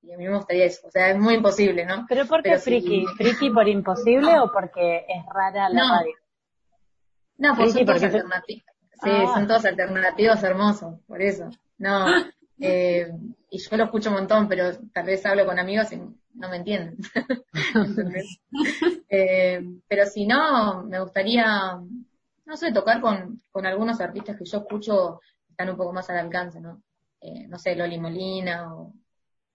Y 0.03 0.13
a 0.13 0.17
mí 0.17 0.27
me 0.29 0.37
gustaría 0.37 0.65
eso, 0.67 0.87
o 0.87 0.91
sea, 0.91 1.11
es 1.11 1.19
muy 1.19 1.35
imposible, 1.35 1.85
¿no? 1.85 2.07
¿Pero 2.09 2.27
por 2.27 2.43
qué 2.43 2.51
Pero 2.51 2.61
friki? 2.61 3.05
¿Friki 3.17 3.51
por 3.51 3.69
imposible 3.69 4.39
o 4.39 4.51
porque 4.53 4.99
es 5.09 5.25
rara 5.35 5.69
la 5.69 5.83
No. 5.83 5.89
radio? 5.95 6.13
No, 7.39 7.55
pues 7.57 7.73
sí, 7.73 7.85
son 7.85 7.99
se- 7.99 8.07
alternativos. 8.07 8.63
Sí, 9.03 9.11
Ah. 9.11 9.31
son 9.35 9.47
todos 9.47 9.65
alternativos 9.65 10.43
hermosos, 10.43 11.01
por 11.07 11.23
eso. 11.23 11.49
No, 11.79 12.07
eh, 12.61 13.09
y 13.51 13.59
yo 13.59 13.77
lo 13.77 13.85
escucho 13.85 14.11
un 14.11 14.17
montón, 14.17 14.49
pero 14.49 14.77
tal 14.93 15.07
vez 15.07 15.25
hablo 15.27 15.47
con 15.47 15.59
amigos 15.59 15.93
y 15.93 15.97
no 15.99 16.49
me 16.49 16.57
entienden. 16.57 16.97
Eh, 19.11 19.63
pero 19.89 20.05
si 20.07 20.27
no, 20.27 20.85
me 20.85 21.01
gustaría, 21.01 21.79
no 22.45 22.57
sé, 22.57 22.73
tocar 22.73 23.01
con, 23.01 23.43
con 23.51 23.65
algunos 23.67 24.01
artistas 24.01 24.37
que 24.37 24.45
yo 24.45 24.59
escucho 24.59 25.21
que 25.47 25.53
están 25.53 25.71
un 25.71 25.77
poco 25.77 25.93
más 25.93 26.09
al 26.11 26.19
alcance, 26.19 26.61
¿no? 26.61 26.83
Eh, 27.21 27.47
no 27.49 27.59
sé, 27.59 27.75
Loli 27.75 27.99
Molina 27.99 28.75
o 28.75 28.93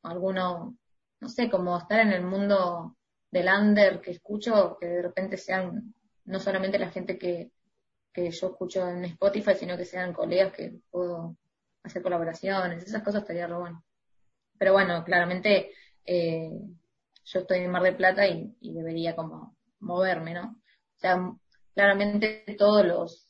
alguno, 0.04 0.78
no 1.20 1.30
sé, 1.30 1.50
como 1.50 1.78
estar 1.78 2.00
en 2.00 2.14
el 2.14 2.24
mundo 2.24 2.96
del 3.32 3.48
under 3.48 4.02
que 4.02 4.12
escucho, 4.12 4.78
que 4.80 4.88
de 4.88 5.02
repente 5.02 5.38
sean 5.38 5.94
no 6.26 6.40
solamente 6.40 6.80
la 6.80 6.92
gente 6.92 7.18
que, 7.18 7.52
que 8.14 8.30
yo 8.30 8.48
escucho 8.48 8.88
en 8.88 9.06
Spotify, 9.06 9.56
sino 9.56 9.76
que 9.76 9.86
sean 9.86 10.14
colegas 10.14 10.54
que 10.54 10.80
puedo 10.92 11.36
hacer 11.84 12.02
colaboraciones, 12.02 12.84
esas 12.84 13.04
cosas 13.04 13.24
estaría 13.24 13.48
re 13.48 13.58
bueno. 13.58 13.84
Pero 14.58 14.74
bueno, 14.74 15.04
claramente 15.04 15.72
eh, 16.06 16.52
yo 17.26 17.40
estoy 17.40 17.60
en 17.60 17.72
Mar 17.72 17.84
del 17.84 17.96
Plata 17.96 18.28
y, 18.28 18.56
debería 18.62 19.16
como 19.16 19.58
moverme, 19.80 20.34
¿no? 20.34 20.62
O 20.96 21.00
sea, 21.00 21.34
claramente 21.74 22.46
todos 22.58 22.86
los, 22.86 23.30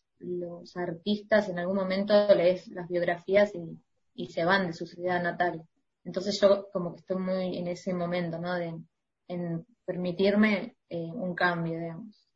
artistas 0.76 1.50
en 1.50 1.60
algún 1.60 1.76
momento 1.76 2.14
lees 2.34 2.70
las 2.70 2.88
biografías 2.88 3.52
y 4.14 4.28
se 4.28 4.46
van 4.46 4.68
de 4.68 4.74
su 4.74 4.86
ciudad 4.86 5.22
natal. 5.22 5.68
Entonces 6.04 6.40
yo 6.42 6.68
como 6.72 6.94
que 6.94 7.02
estoy 7.02 7.18
muy 7.18 7.58
en 7.58 7.68
ese 7.68 7.94
momento, 7.94 8.38
¿no? 8.38 8.54
De, 8.56 8.74
en 9.28 9.66
permitirme 9.86 10.76
eh, 10.90 11.12
un 11.14 11.36
cambio, 11.36 11.80
digamos. 11.80 12.30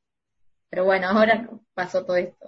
Pero 0.69 0.85
bueno, 0.85 1.07
ahora 1.07 1.49
pasó 1.73 2.05
todo 2.05 2.17
esto. 2.17 2.47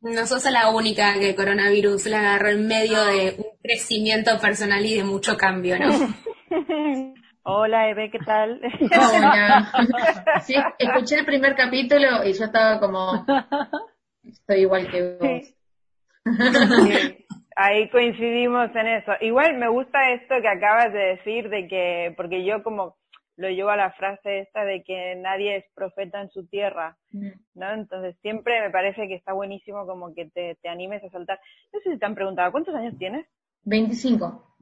No 0.00 0.26
sos 0.26 0.44
la 0.50 0.70
única 0.70 1.14
que 1.14 1.30
el 1.30 1.36
coronavirus 1.36 2.06
la 2.06 2.20
agarró 2.20 2.50
en 2.50 2.66
medio 2.66 3.02
de 3.04 3.34
un 3.38 3.58
crecimiento 3.62 4.38
personal 4.38 4.84
y 4.84 4.96
de 4.96 5.04
mucho 5.04 5.36
cambio, 5.36 5.78
¿no? 5.78 5.88
Hola, 7.42 7.88
Eve, 7.88 8.10
¿qué 8.10 8.18
tal? 8.18 8.60
Hola. 8.80 9.72
Sí, 10.44 10.54
escuché 10.78 11.20
el 11.20 11.24
primer 11.24 11.54
capítulo 11.54 12.24
y 12.24 12.32
yo 12.32 12.44
estaba 12.44 12.80
como, 12.80 13.24
estoy 14.24 14.60
igual 14.60 14.90
que 14.90 15.16
vos. 15.16 15.54
Sí, 16.24 17.25
Ahí 17.56 17.88
coincidimos 17.88 18.74
en 18.76 18.86
eso. 18.86 19.12
Igual 19.22 19.56
me 19.56 19.68
gusta 19.68 20.12
esto 20.12 20.34
que 20.42 20.48
acabas 20.48 20.92
de 20.92 21.16
decir, 21.16 21.48
de 21.48 21.66
que, 21.66 22.12
porque 22.16 22.44
yo 22.44 22.62
como 22.62 22.96
lo 23.36 23.48
llevo 23.48 23.70
a 23.70 23.76
la 23.76 23.92
frase 23.92 24.40
esta 24.40 24.64
de 24.64 24.82
que 24.82 25.16
nadie 25.16 25.56
es 25.56 25.64
profeta 25.74 26.20
en 26.20 26.30
su 26.30 26.46
tierra, 26.46 26.96
¿no? 27.54 27.72
Entonces 27.72 28.16
siempre 28.20 28.60
me 28.60 28.70
parece 28.70 29.08
que 29.08 29.14
está 29.14 29.32
buenísimo 29.32 29.86
como 29.86 30.14
que 30.14 30.26
te, 30.26 30.56
te 30.62 30.68
animes 30.68 31.02
a 31.04 31.10
soltar. 31.10 31.38
No 31.72 31.80
sé 31.80 31.92
si 31.92 31.98
te 31.98 32.06
han 32.06 32.14
preguntado, 32.14 32.52
¿cuántos 32.52 32.74
años 32.74 32.96
tienes? 32.98 33.26
25. 33.64 34.56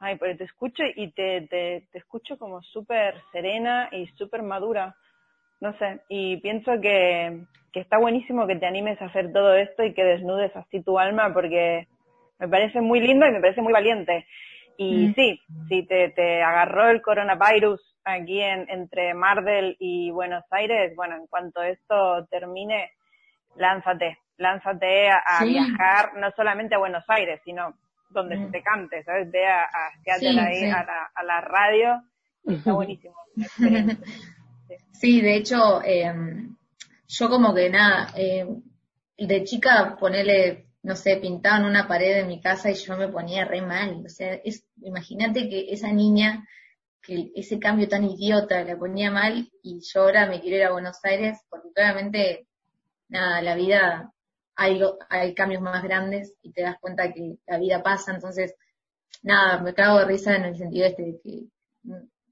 Ay, 0.00 0.16
pero 0.18 0.36
te 0.36 0.44
escucho 0.44 0.82
y 0.94 1.12
te, 1.12 1.42
te, 1.42 1.88
te 1.90 1.98
escucho 1.98 2.38
como 2.38 2.62
súper 2.62 3.14
serena 3.32 3.88
y 3.90 4.06
súper 4.16 4.42
madura. 4.42 4.96
No 5.60 5.76
sé, 5.78 6.00
y 6.08 6.36
pienso 6.36 6.80
que, 6.80 7.44
que 7.72 7.80
está 7.80 7.98
buenísimo 7.98 8.46
que 8.46 8.56
te 8.56 8.66
animes 8.66 9.00
a 9.00 9.06
hacer 9.06 9.32
todo 9.32 9.54
esto 9.54 9.84
y 9.84 9.94
que 9.94 10.04
desnudes 10.04 10.54
así 10.56 10.82
tu 10.82 10.98
alma 10.98 11.32
porque 11.32 11.86
me 12.38 12.48
parece 12.48 12.80
muy 12.80 13.00
lindo 13.00 13.26
y 13.26 13.32
me 13.32 13.40
parece 13.40 13.60
muy 13.62 13.72
valiente. 13.72 14.26
Y 14.76 15.08
Mm. 15.08 15.14
sí, 15.14 15.40
si 15.68 15.82
te, 15.86 16.10
te 16.10 16.42
agarró 16.42 16.88
el 16.88 17.02
coronavirus 17.02 17.80
aquí 18.04 18.40
en, 18.40 18.68
entre 18.70 19.12
Mardel 19.14 19.76
y 19.78 20.10
Buenos 20.10 20.44
Aires, 20.50 20.94
bueno, 20.96 21.16
en 21.16 21.26
cuanto 21.26 21.62
esto 21.62 22.26
termine, 22.30 22.92
lánzate, 23.56 24.18
lánzate 24.38 25.10
a, 25.10 25.18
a 25.26 25.44
Sí. 25.44 25.52
viajar 25.52 26.14
no 26.16 26.30
solamente 26.32 26.74
a 26.74 26.78
Buenos 26.78 27.04
Aires, 27.08 27.40
sino 27.44 27.74
donde 28.10 28.36
Mm. 28.38 28.46
se 28.46 28.50
te 28.52 28.62
cante, 28.62 29.02
¿sabes? 29.04 29.30
Ve 29.30 29.46
a, 29.46 29.62
a 29.64 30.18
Sí, 30.18 30.26
ahí 30.26 30.56
sí. 30.60 30.64
A, 30.66 30.84
la, 30.84 31.10
a 31.14 31.22
la 31.24 31.40
radio, 31.42 32.02
está 32.46 32.72
buenísimo. 32.74 33.14
Sí, 34.92 35.20
de 35.20 35.36
hecho, 35.36 35.82
eh, 35.84 36.12
yo 37.08 37.30
como 37.30 37.54
que 37.54 37.70
nada, 37.70 38.12
eh, 38.16 38.46
de 39.16 39.44
chica 39.44 39.96
ponerle, 39.98 40.68
no 40.82 40.94
sé, 40.94 41.16
pintaban 41.16 41.64
una 41.64 41.88
pared 41.88 42.18
en 42.18 42.28
mi 42.28 42.40
casa 42.40 42.70
y 42.70 42.74
yo 42.74 42.96
me 42.96 43.08
ponía 43.08 43.44
re 43.44 43.62
mal. 43.62 44.02
O 44.04 44.08
sea, 44.08 44.40
imagínate 44.82 45.48
que 45.48 45.72
esa 45.72 45.90
niña, 45.92 46.46
que 47.02 47.32
ese 47.34 47.58
cambio 47.58 47.88
tan 47.88 48.04
idiota 48.04 48.62
la 48.64 48.78
ponía 48.78 49.10
mal 49.10 49.50
y 49.62 49.80
yo 49.80 50.02
ahora 50.02 50.26
me 50.26 50.40
quiero 50.40 50.56
ir 50.58 50.64
a 50.64 50.72
Buenos 50.72 50.98
Aires 51.04 51.38
porque 51.48 51.72
claramente, 51.74 52.46
nada, 53.08 53.40
la 53.42 53.54
vida, 53.56 54.12
hay, 54.54 54.80
hay 55.08 55.34
cambios 55.34 55.62
más 55.62 55.82
grandes 55.82 56.34
y 56.42 56.52
te 56.52 56.62
das 56.62 56.76
cuenta 56.80 57.12
que 57.12 57.38
la 57.46 57.58
vida 57.58 57.82
pasa, 57.82 58.14
entonces, 58.14 58.54
nada, 59.22 59.60
me 59.62 59.74
cago 59.74 60.00
de 60.00 60.04
risa 60.04 60.36
en 60.36 60.44
el 60.44 60.56
sentido 60.56 60.86
este 60.86 61.02
de 61.02 61.20
que 61.22 61.46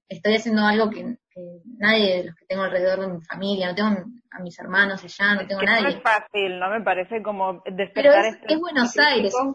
estoy 0.08 0.36
haciendo 0.36 0.62
algo 0.62 0.90
que, 0.90 1.16
que 1.36 1.60
nadie 1.78 2.16
de 2.16 2.24
los 2.24 2.34
que 2.34 2.46
tengo 2.46 2.62
alrededor 2.64 3.00
de 3.00 3.08
mi 3.08 3.20
familia, 3.22 3.68
no 3.68 3.74
tengo 3.74 3.90
a 4.30 4.38
mis 4.40 4.58
hermanos 4.58 5.04
allá, 5.04 5.34
no 5.34 5.46
tengo 5.46 5.60
a 5.60 5.64
no 5.64 5.70
nadie. 5.72 5.88
es 5.96 6.02
fácil, 6.02 6.58
¿no? 6.58 6.70
Me 6.70 6.80
parece 6.80 7.22
como 7.22 7.62
Pero 7.62 7.76
despertar 7.76 8.24
es, 8.26 8.34
este 8.36 8.54
es 8.54 8.60
Buenos. 8.60 8.98
Aires, 8.98 9.32
son, 9.32 9.54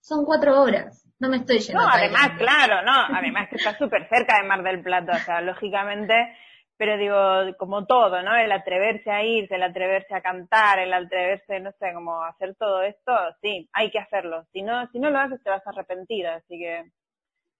son 0.00 0.24
cuatro 0.24 0.60
horas, 0.60 1.06
no 1.20 1.28
me 1.28 1.36
estoy 1.38 1.60
yendo 1.60 1.80
No, 1.80 1.88
a 1.88 1.92
además, 1.94 2.30
claro, 2.38 2.82
no, 2.84 2.92
además 3.16 3.48
que 3.48 3.56
está 3.56 3.78
súper 3.78 4.08
cerca 4.08 4.36
de 4.42 4.48
Mar 4.48 4.62
del 4.64 4.82
Plata, 4.82 5.12
o 5.16 5.20
sea, 5.20 5.40
lógicamente, 5.40 6.14
pero 6.76 6.96
digo, 6.98 7.56
como 7.58 7.86
todo, 7.86 8.20
¿no? 8.22 8.34
El 8.36 8.50
atreverse 8.50 9.10
a 9.10 9.22
irse, 9.22 9.54
el 9.54 9.62
atreverse 9.62 10.14
a 10.16 10.20
cantar, 10.22 10.80
el 10.80 10.92
atreverse, 10.92 11.60
no 11.60 11.70
sé, 11.78 11.92
como 11.94 12.24
hacer 12.24 12.56
todo 12.58 12.82
esto, 12.82 13.12
sí, 13.40 13.68
hay 13.72 13.90
que 13.92 14.00
hacerlo. 14.00 14.44
Si 14.52 14.62
no, 14.62 14.88
si 14.90 14.98
no 14.98 15.10
lo 15.10 15.20
haces 15.20 15.40
te 15.44 15.50
vas 15.50 15.64
a 15.64 15.70
arrepentir, 15.70 16.26
así 16.26 16.58
que, 16.58 16.90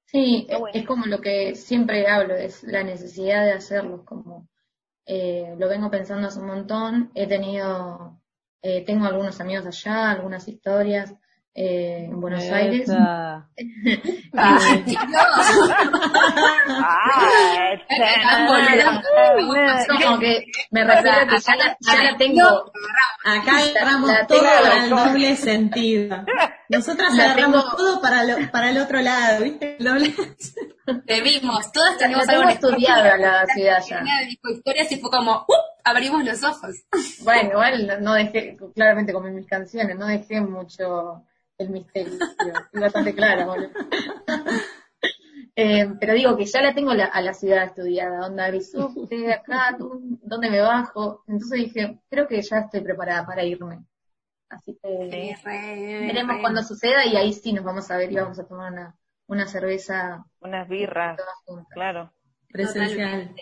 Sí, 0.07 0.41
Está 0.43 0.55
es, 0.55 0.59
bueno. 0.61 0.79
es 0.79 0.87
como 0.87 1.07
lo 1.07 1.21
que 1.21 1.55
siempre 1.55 2.07
hablo, 2.07 2.35
es 2.35 2.63
la 2.65 2.83
necesidad 2.83 3.45
de 3.45 3.53
hacerlo, 3.53 4.05
como 4.05 4.49
eh, 5.07 5.55
lo 5.59 5.69
vengo 5.69 5.91
pensando 5.91 6.29
hace 6.29 6.39
un 6.39 6.47
montón, 6.47 7.11
he 7.15 7.27
tenido, 7.27 8.21
eh, 8.63 8.85
tengo 8.85 9.07
algunos 9.07 9.41
amigos 9.41 9.67
allá, 9.67 10.11
algunas 10.11 10.47
historias 10.49 11.15
eh, 11.55 12.07
en 12.09 12.21
Buenos 12.21 12.45
Aires. 12.45 12.83
Esa. 12.89 13.49
Ah, 14.35 14.59
ah, 16.85 17.77
como 20.05 20.19
que 20.19 20.45
me 20.71 20.85
refiero 20.85 21.17
a 21.19 21.27
que 21.27 21.39
ya 21.41 21.57
la, 21.57 21.77
ya 21.81 22.03
la 22.11 22.17
tengo, 22.17 22.43
Acá 23.25 23.53
la 24.07 24.27
todo 24.27 24.41
tengo- 24.41 24.97
doble 24.97 25.37
sentido. 25.37 26.25
Nosotras 26.73 27.15
La 27.15 27.25
agarramos 27.25 27.65
tengo- 27.65 27.77
todo 27.77 28.01
para, 28.01 28.25
lo, 28.25 28.51
para 28.51 28.71
el 28.71 28.79
otro 28.79 29.01
lado, 29.01 29.45
¿viste? 29.45 29.77
Te 31.07 31.21
vimos, 31.21 31.71
todas 31.73 31.97
tengo 31.99 32.19
algo 32.29 32.49
estudiada 32.49 33.17
la 33.17 33.47
ciudad 33.47 33.83
ya. 33.89 34.03
Dijo 34.29 34.49
historias 34.51 34.91
y 34.93 34.99
fue 35.01 35.11
como, 35.11 35.33
¡up! 35.49 35.55
abrimos 35.85 36.25
los 36.25 36.43
ojos. 36.43 36.77
Bueno, 37.23 37.51
igual 37.51 37.99
no- 38.03 38.15
dejé, 38.15 38.57
claramente 38.75 39.13
como 39.13 39.29
en 39.29 39.35
mis 39.37 39.47
canciones, 39.47 39.97
no 39.99 40.07
dejé 40.07 40.41
mucho 40.41 41.25
el 41.59 41.71
misterio, 41.71 42.15
bastante 42.73 43.15
clara, 43.15 43.47
boludo. 43.47 43.71
Eh, 45.55 45.87
pero 46.01 46.15
digo 46.15 46.37
que 46.37 46.47
ya 46.47 46.63
la 46.63 46.75
tengo 46.75 46.95
la- 46.95 47.05
a 47.07 47.21
la 47.21 47.35
ciudad 47.35 47.65
estudiada, 47.65 48.27
onda 48.27 48.51
de 48.51 49.35
acá, 49.35 49.77
¿dónde 49.79 50.51
me 50.51 50.61
bajo? 50.61 51.23
Entonces 51.29 51.59
dije, 51.65 52.01
creo 52.11 52.27
que 52.27 52.41
ya 52.41 52.59
estoy 52.61 52.81
preparada 52.81 53.27
para 53.27 53.45
irme. 53.45 53.85
Así 54.53 54.79
que 54.83 55.37
veremos 56.07 56.37
cuando 56.41 56.63
suceda 56.63 57.07
y 57.07 57.17
ahí 57.17 57.33
sí 57.33 57.53
nos 57.53 57.65
vamos 57.65 57.91
a 57.91 57.97
ver 57.97 58.13
y 58.13 58.17
vamos 58.17 58.39
a 58.39 58.47
tomar 58.47 58.73
una, 58.73 58.95
una 59.27 59.47
cerveza 59.47 60.25
unas 60.41 60.69
birras, 60.69 61.17
todas 61.17 61.35
juntas. 61.47 61.73
claro. 61.73 62.13
presencial. 62.51 63.35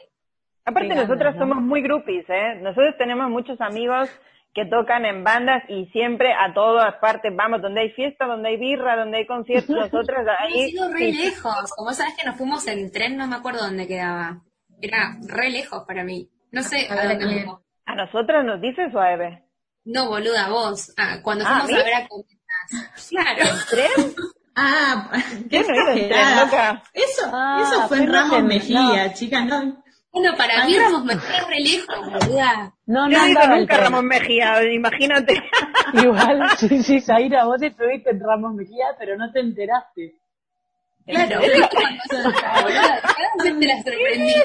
Aparte 0.64 0.94
nosotras 0.94 1.35
¿no? 1.35 1.40
somos 1.40 1.62
muy 1.62 1.83
groupies, 1.83 2.25
¿eh? 2.29 2.61
Nosotros 2.62 2.94
tenemos 2.96 3.29
muchos 3.29 3.61
amigos 3.61 4.09
que 4.55 4.66
tocan 4.66 5.05
en 5.05 5.25
bandas 5.25 5.62
y 5.68 5.87
siempre 5.87 6.33
a 6.33 6.53
todas 6.55 6.94
partes 6.96 7.33
vamos, 7.35 7.61
donde 7.62 7.81
hay 7.83 7.90
fiesta, 7.90 8.27
donde 8.27 8.51
hay 8.51 8.57
birra, 8.57 8.96
donde 8.96 9.18
hay 9.18 9.27
conciertos, 9.27 9.68
nosotras 9.77 10.20
Hemos 10.20 10.55
ahí. 10.55 10.70
ido 10.70 10.92
re 10.92 11.12
lejos. 11.12 11.73
Como 11.77 11.92
sabes 11.92 12.14
que 12.16 12.27
nos 12.27 12.37
fuimos 12.37 12.66
en 12.68 12.90
tren, 12.92 13.16
no 13.16 13.27
me 13.27 13.37
acuerdo 13.37 13.64
dónde 13.64 13.88
quedaba. 13.88 14.42
Era 14.81 15.16
re 15.27 15.51
lejos 15.51 15.85
para 15.87 16.05
mí. 16.05 16.29
No 16.53 16.62
sé 16.62 16.87
A 16.88 16.92
a, 16.92 16.96
ver, 16.96 17.18
dónde 17.18 17.35
fuimos. 17.35 17.61
¿A 17.87 17.94
nosotras 17.96 18.44
nos 18.44 18.61
dices 18.61 18.94
o 18.94 19.01
a 19.01 19.12
Eve? 19.12 19.42
No, 19.92 20.09
boluda, 20.09 20.48
vos. 20.48 20.92
Ah, 20.96 21.18
cuando 21.22 21.44
Ah, 21.46 21.62
fuimos 21.64 21.81
¿a 21.81 21.85
ver 21.85 21.94
a 21.94 22.09
Cometas. 22.09 23.09
Claro. 23.09 23.44
¿Tren? 23.70 24.14
Ah, 24.57 25.11
qué 25.48 25.62
Yo 25.62 25.68
no 25.68 25.79
en 25.79 25.85
tren, 25.85 25.98
exagerada. 25.98 26.44
loca. 26.44 26.83
Eso, 26.92 27.22
Ah, 27.33 27.62
eso 27.62 27.88
fue 27.88 27.98
en 27.98 28.12
Ramos 28.12 28.38
en- 28.38 28.46
Mejía, 28.46 29.12
chicas, 29.14 29.44
¿no? 29.46 29.83
Bueno, 30.12 30.37
para 30.37 30.64
mí 30.66 30.74
éramos 30.74 31.05
meter 31.05 31.44
re 31.48 31.61
lejos, 31.61 31.96
boluda. 32.12 32.74
No, 32.87 33.09
Yo 33.09 33.18
no 33.18 33.29
no 33.46 33.55
el 33.55 33.61
nunca. 33.61 33.76
Ramón 33.76 34.07
Mejía, 34.07 34.61
imagínate. 34.72 35.40
Igual, 35.94 36.50
sí, 36.59 36.83
sí, 36.83 37.00
Zaira, 37.00 37.44
vos 37.44 37.62
estuviste 37.62 38.11
en 38.11 38.20
Ramos 38.20 38.55
Mejía, 38.55 38.87
pero 38.98 39.16
no 39.16 39.31
te 39.33 39.38
enteraste. 39.40 40.16
Claro, 41.07 41.40
es 41.40 41.68
cada 42.40 42.64
vez 42.64 42.81
te 43.38 43.66
la 43.66 43.74
sorprendida. 43.83 44.44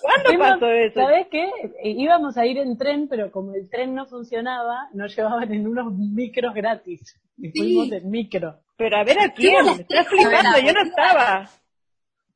¿Cuándo 0.00 0.38
pasó 0.38 0.70
eso? 0.70 1.00
¿Sabés 1.00 1.26
qué? 1.30 1.44
Eh, 1.82 1.90
Íbamos 1.96 2.36
a 2.36 2.46
ir 2.46 2.58
en 2.58 2.76
tren, 2.78 3.08
pero 3.08 3.30
como 3.32 3.54
el 3.54 3.68
tren 3.68 3.94
no 3.94 4.06
funcionaba, 4.06 4.88
nos 4.94 5.14
llevaban 5.16 5.52
en 5.52 5.66
unos 5.66 5.92
micros 5.92 6.54
gratis. 6.54 7.16
Y 7.36 7.50
Sí. 7.50 7.58
fuimos 7.58 7.92
en 7.92 8.10
micro. 8.10 8.60
Pero 8.76 8.96
a 8.96 9.04
ver 9.04 9.18
a 9.20 9.32
quién, 9.32 9.64
me 9.64 9.72
estás 9.72 10.06
flipando, 10.08 10.58
yo 10.58 10.72
no 10.72 10.82
estaba. 10.82 11.48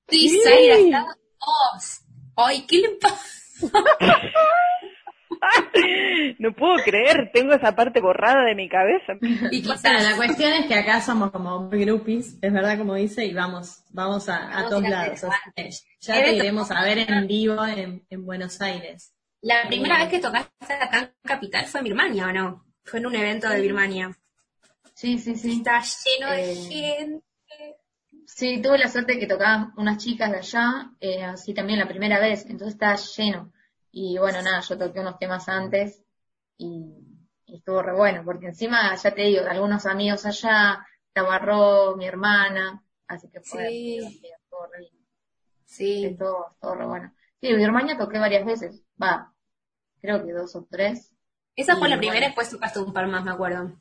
Sí, 0.08 0.28
Sí. 0.28 0.40
Zaira, 0.44 0.74
estabas 0.76 1.16
vos. 1.38 2.00
Ay, 2.36 2.66
¿qué 2.66 2.78
le 2.78 2.88
pasa? 3.00 3.28
No 6.38 6.52
puedo 6.52 6.76
creer, 6.84 7.30
tengo 7.32 7.52
esa 7.52 7.74
parte 7.74 8.00
borrada 8.00 8.44
de 8.44 8.54
mi 8.54 8.68
cabeza. 8.68 9.14
Y 9.50 9.62
quizás 9.62 10.02
la 10.02 10.16
cuestión 10.16 10.52
es 10.52 10.66
que 10.66 10.74
acá 10.74 11.00
somos 11.00 11.30
como 11.30 11.60
muy 11.64 11.84
groupies, 11.84 12.36
es 12.40 12.52
verdad 12.52 12.78
como 12.78 12.94
dice, 12.94 13.24
y 13.24 13.32
vamos, 13.34 13.82
vamos 13.90 14.28
a, 14.28 14.36
a 14.48 14.62
Vamos 14.62 14.70
todos 14.70 14.84
a 14.84 14.88
ir 14.88 14.94
a 14.94 14.98
lados. 15.06 15.24
así 15.24 15.84
ya 16.00 16.14
te 16.24 16.32
iremos 16.34 16.70
a 16.70 16.82
ver 16.84 16.98
en 16.98 17.26
vivo 17.26 17.64
en, 17.66 18.04
en 18.08 18.24
Buenos 18.24 18.60
Aires. 18.60 19.12
la 19.40 19.66
primera 19.68 19.98
vez 19.98 20.08
que 20.08 20.18
tocaste 20.20 20.74
acá 20.74 20.98
en 21.00 21.10
Capital 21.22 21.64
fue 21.66 21.80
en 21.80 21.84
Birmania, 21.84 22.26
¿o 22.28 22.32
no? 22.32 22.64
Fue 22.84 22.98
en 23.00 23.06
un 23.06 23.14
evento 23.14 23.48
de 23.48 23.60
Birmania. 23.60 24.16
Sí, 24.94 25.18
sí, 25.18 25.34
sí. 25.36 25.58
Está 25.58 25.80
lleno 25.82 26.30
de 26.32 26.52
Eh, 26.52 26.54
gente. 26.56 27.24
Sí, 28.26 28.60
tuve 28.62 28.78
la 28.78 28.88
suerte 28.88 29.14
de 29.14 29.18
que 29.20 29.26
tocaban 29.26 29.72
unas 29.76 29.98
chicas 29.98 30.30
de 30.30 30.38
allá, 30.38 30.90
eh, 31.00 31.22
así 31.24 31.52
también 31.54 31.78
la 31.78 31.88
primera 31.88 32.18
vez, 32.18 32.44
entonces 32.48 32.74
estaba 32.74 32.96
lleno. 32.96 33.52
Y 33.92 34.18
bueno, 34.18 34.42
nada, 34.42 34.60
yo 34.60 34.78
toqué 34.78 35.00
unos 35.00 35.18
temas 35.18 35.48
antes 35.48 36.02
y, 36.58 36.94
y 37.46 37.56
estuvo 37.56 37.82
re 37.82 37.94
bueno, 37.94 38.22
porque 38.24 38.46
encima, 38.46 38.94
ya 38.96 39.14
te 39.14 39.22
digo, 39.22 39.44
algunos 39.48 39.86
amigos 39.86 40.24
allá, 40.26 40.84
estaba 41.08 41.38
Ro, 41.38 41.96
mi 41.96 42.06
hermana, 42.06 42.82
así 43.08 43.28
que 43.30 43.40
fue 43.40 43.68
Sí. 43.68 43.98
divertido, 43.98 44.36
estuvo 44.42 44.66
re 44.72 44.80
lindo, 44.80 45.06
Sí. 45.66 46.06
estuvo, 46.06 46.48
estuvo 46.50 46.74
re 46.74 46.86
bueno. 46.86 47.12
Sí, 47.40 47.48
en 47.48 47.58
Birmania 47.58 47.98
toqué 47.98 48.18
varias 48.18 48.44
veces, 48.46 48.82
va, 49.02 49.32
creo 50.00 50.24
que 50.24 50.32
dos 50.32 50.56
o 50.56 50.66
tres. 50.70 51.12
Esa 51.56 51.76
fue 51.76 51.88
la 51.88 51.96
primera, 51.96 52.20
bueno. 52.20 52.26
después 52.26 52.50
tocaste 52.50 52.78
un 52.80 52.92
par 52.92 53.06
más, 53.06 53.24
me 53.24 53.30
acuerdo. 53.30 53.72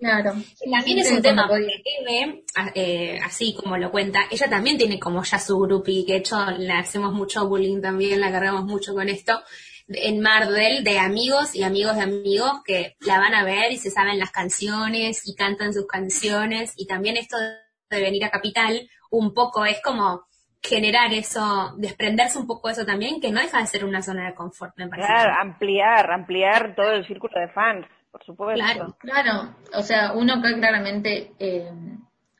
Claro. 0.00 0.32
También 0.72 0.98
es 0.98 1.08
Sí, 1.08 1.14
un 1.16 1.22
tema, 1.22 1.46
porque. 1.46 1.82
Eve, 2.00 2.42
a- 2.56 2.72
eh, 2.74 3.20
así 3.24 3.54
como 3.54 3.76
lo 3.76 3.90
cuenta, 3.90 4.20
ella 4.30 4.48
también 4.48 4.78
tiene 4.78 4.98
como 4.98 5.22
ya 5.22 5.38
su 5.38 5.58
groupie, 5.60 6.04
que 6.06 6.14
de 6.14 6.18
hecho 6.20 6.38
le 6.58 6.72
hacemos 6.72 7.12
mucho 7.12 7.46
bullying 7.46 7.80
también, 7.82 8.20
la 8.20 8.32
cargamos 8.32 8.64
mucho 8.64 8.94
con 8.94 9.08
esto, 9.08 9.40
en 9.88 10.20
Mardel, 10.20 10.84
de 10.84 10.98
amigos 10.98 11.54
y 11.54 11.62
amigos 11.64 11.96
de 11.96 12.02
amigos 12.02 12.62
que 12.64 12.96
la 13.00 13.18
van 13.18 13.34
a 13.34 13.44
ver 13.44 13.72
y 13.72 13.76
se 13.76 13.90
saben 13.90 14.18
las 14.18 14.30
canciones 14.30 15.22
y 15.26 15.34
cantan 15.34 15.74
sus 15.74 15.86
canciones, 15.86 16.72
y 16.76 16.86
también 16.86 17.16
esto 17.16 17.36
de 17.38 18.00
venir 18.00 18.24
a 18.24 18.30
Capital, 18.30 18.88
un 19.10 19.34
poco 19.34 19.66
es 19.66 19.80
como 19.82 20.24
generar 20.62 21.12
eso, 21.12 21.74
desprenderse 21.78 22.38
un 22.38 22.46
poco 22.46 22.68
de 22.68 22.74
eso 22.74 22.86
también, 22.86 23.20
que 23.20 23.32
no 23.32 23.40
deja 23.40 23.58
de 23.60 23.66
ser 23.66 23.84
una 23.84 24.00
zona 24.02 24.26
de 24.28 24.34
confort, 24.34 24.72
me 24.76 24.88
parece. 24.88 25.08
Claro, 25.08 25.32
ampliar, 25.40 26.10
ampliar 26.12 26.74
todo 26.76 26.92
el 26.92 27.06
círculo 27.06 27.32
de 27.40 27.48
fans, 27.48 27.86
por 28.10 28.24
supuesto. 28.24 28.64
Claro. 28.64 28.96
Claro, 28.98 29.56
o 29.74 29.82
sea, 29.82 30.12
uno 30.12 30.34
acá 30.34 30.48
claramente, 30.54 31.34
eh, 31.38 31.70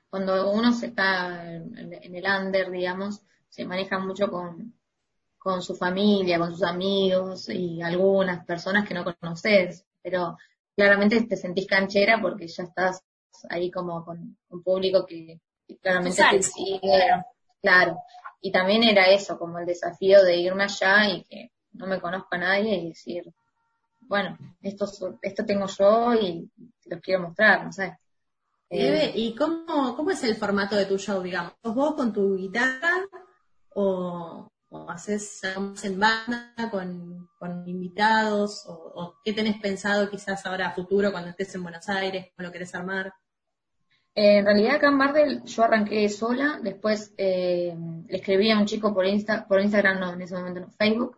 cuando 0.08 0.50
uno 0.50 0.72
se 0.72 0.86
está 0.86 1.44
en, 1.46 2.14
el 2.14 2.24
under, 2.24 2.70
digamos, 2.70 3.22
se 3.48 3.64
maneja 3.64 3.98
mucho 3.98 4.28
con, 4.30 4.74
con 5.38 5.62
su 5.62 5.74
familia, 5.74 6.38
con 6.38 6.52
sus 6.52 6.62
amigos 6.62 7.48
y 7.48 7.80
algunas 7.82 8.44
personas 8.44 8.86
que 8.86 8.94
no 8.94 9.04
conoces, 9.04 9.86
pero 10.02 10.36
claramente 10.76 11.22
te 11.22 11.36
sentís 11.36 11.66
canchera 11.66 12.20
porque 12.20 12.48
ya 12.48 12.64
estás 12.64 13.02
ahí 13.48 13.70
como 13.70 14.04
con 14.04 14.36
un 14.48 14.62
público 14.62 15.06
que, 15.06 15.40
que 15.66 15.78
claramente 15.78 16.22
te 16.30 16.42
sigue, 16.42 17.08
claro. 17.62 17.98
Y 18.40 18.50
también 18.50 18.82
era 18.84 19.10
eso, 19.10 19.38
como 19.38 19.58
el 19.58 19.66
desafío 19.66 20.22
de 20.24 20.36
irme 20.38 20.64
allá 20.64 21.08
y 21.08 21.24
que 21.24 21.52
no 21.72 21.86
me 21.86 22.00
conozca 22.00 22.38
nadie 22.38 22.76
y 22.76 22.88
decir, 22.88 23.32
bueno, 24.10 24.36
esto, 24.60 25.18
esto 25.22 25.46
tengo 25.46 25.66
yo 25.68 26.14
y 26.14 26.50
los 26.86 27.00
quiero 27.00 27.22
mostrar, 27.22 27.64
no 27.64 27.72
sé. 27.72 27.96
Eve, 28.68 29.12
¿y 29.14 29.36
cómo, 29.36 29.94
cómo 29.94 30.10
es 30.10 30.24
el 30.24 30.34
formato 30.34 30.74
de 30.74 30.86
tu 30.86 30.98
show, 30.98 31.22
digamos? 31.22 31.52
¿Sos 31.62 31.76
vos 31.76 31.94
con 31.94 32.12
tu 32.12 32.36
guitarra 32.36 33.06
o, 33.68 34.50
o 34.68 34.90
haces 34.90 35.40
en 35.84 36.00
banda 36.00 36.52
con, 36.72 37.28
con 37.38 37.62
invitados? 37.68 38.66
O, 38.66 38.72
o 38.72 39.14
qué 39.24 39.32
tenés 39.32 39.60
pensado 39.60 40.10
quizás 40.10 40.44
ahora 40.44 40.66
a 40.66 40.74
futuro 40.74 41.12
cuando 41.12 41.30
estés 41.30 41.54
en 41.54 41.62
Buenos 41.62 41.88
Aires? 41.88 42.32
¿Cómo 42.34 42.48
lo 42.48 42.52
querés 42.52 42.74
armar? 42.74 43.12
Eh, 44.12 44.38
en 44.38 44.44
realidad 44.44 44.74
acá 44.74 44.88
en 44.88 44.98
Bardel 44.98 45.44
yo 45.44 45.62
arranqué 45.62 46.08
sola, 46.08 46.58
después 46.60 47.14
eh, 47.16 47.76
le 48.08 48.16
escribí 48.16 48.50
a 48.50 48.58
un 48.58 48.66
chico 48.66 48.92
por, 48.92 49.06
Insta, 49.06 49.46
por 49.46 49.60
Instagram, 49.60 50.00
no, 50.00 50.12
en 50.14 50.22
ese 50.22 50.34
momento 50.34 50.58
no, 50.58 50.70
Facebook, 50.72 51.16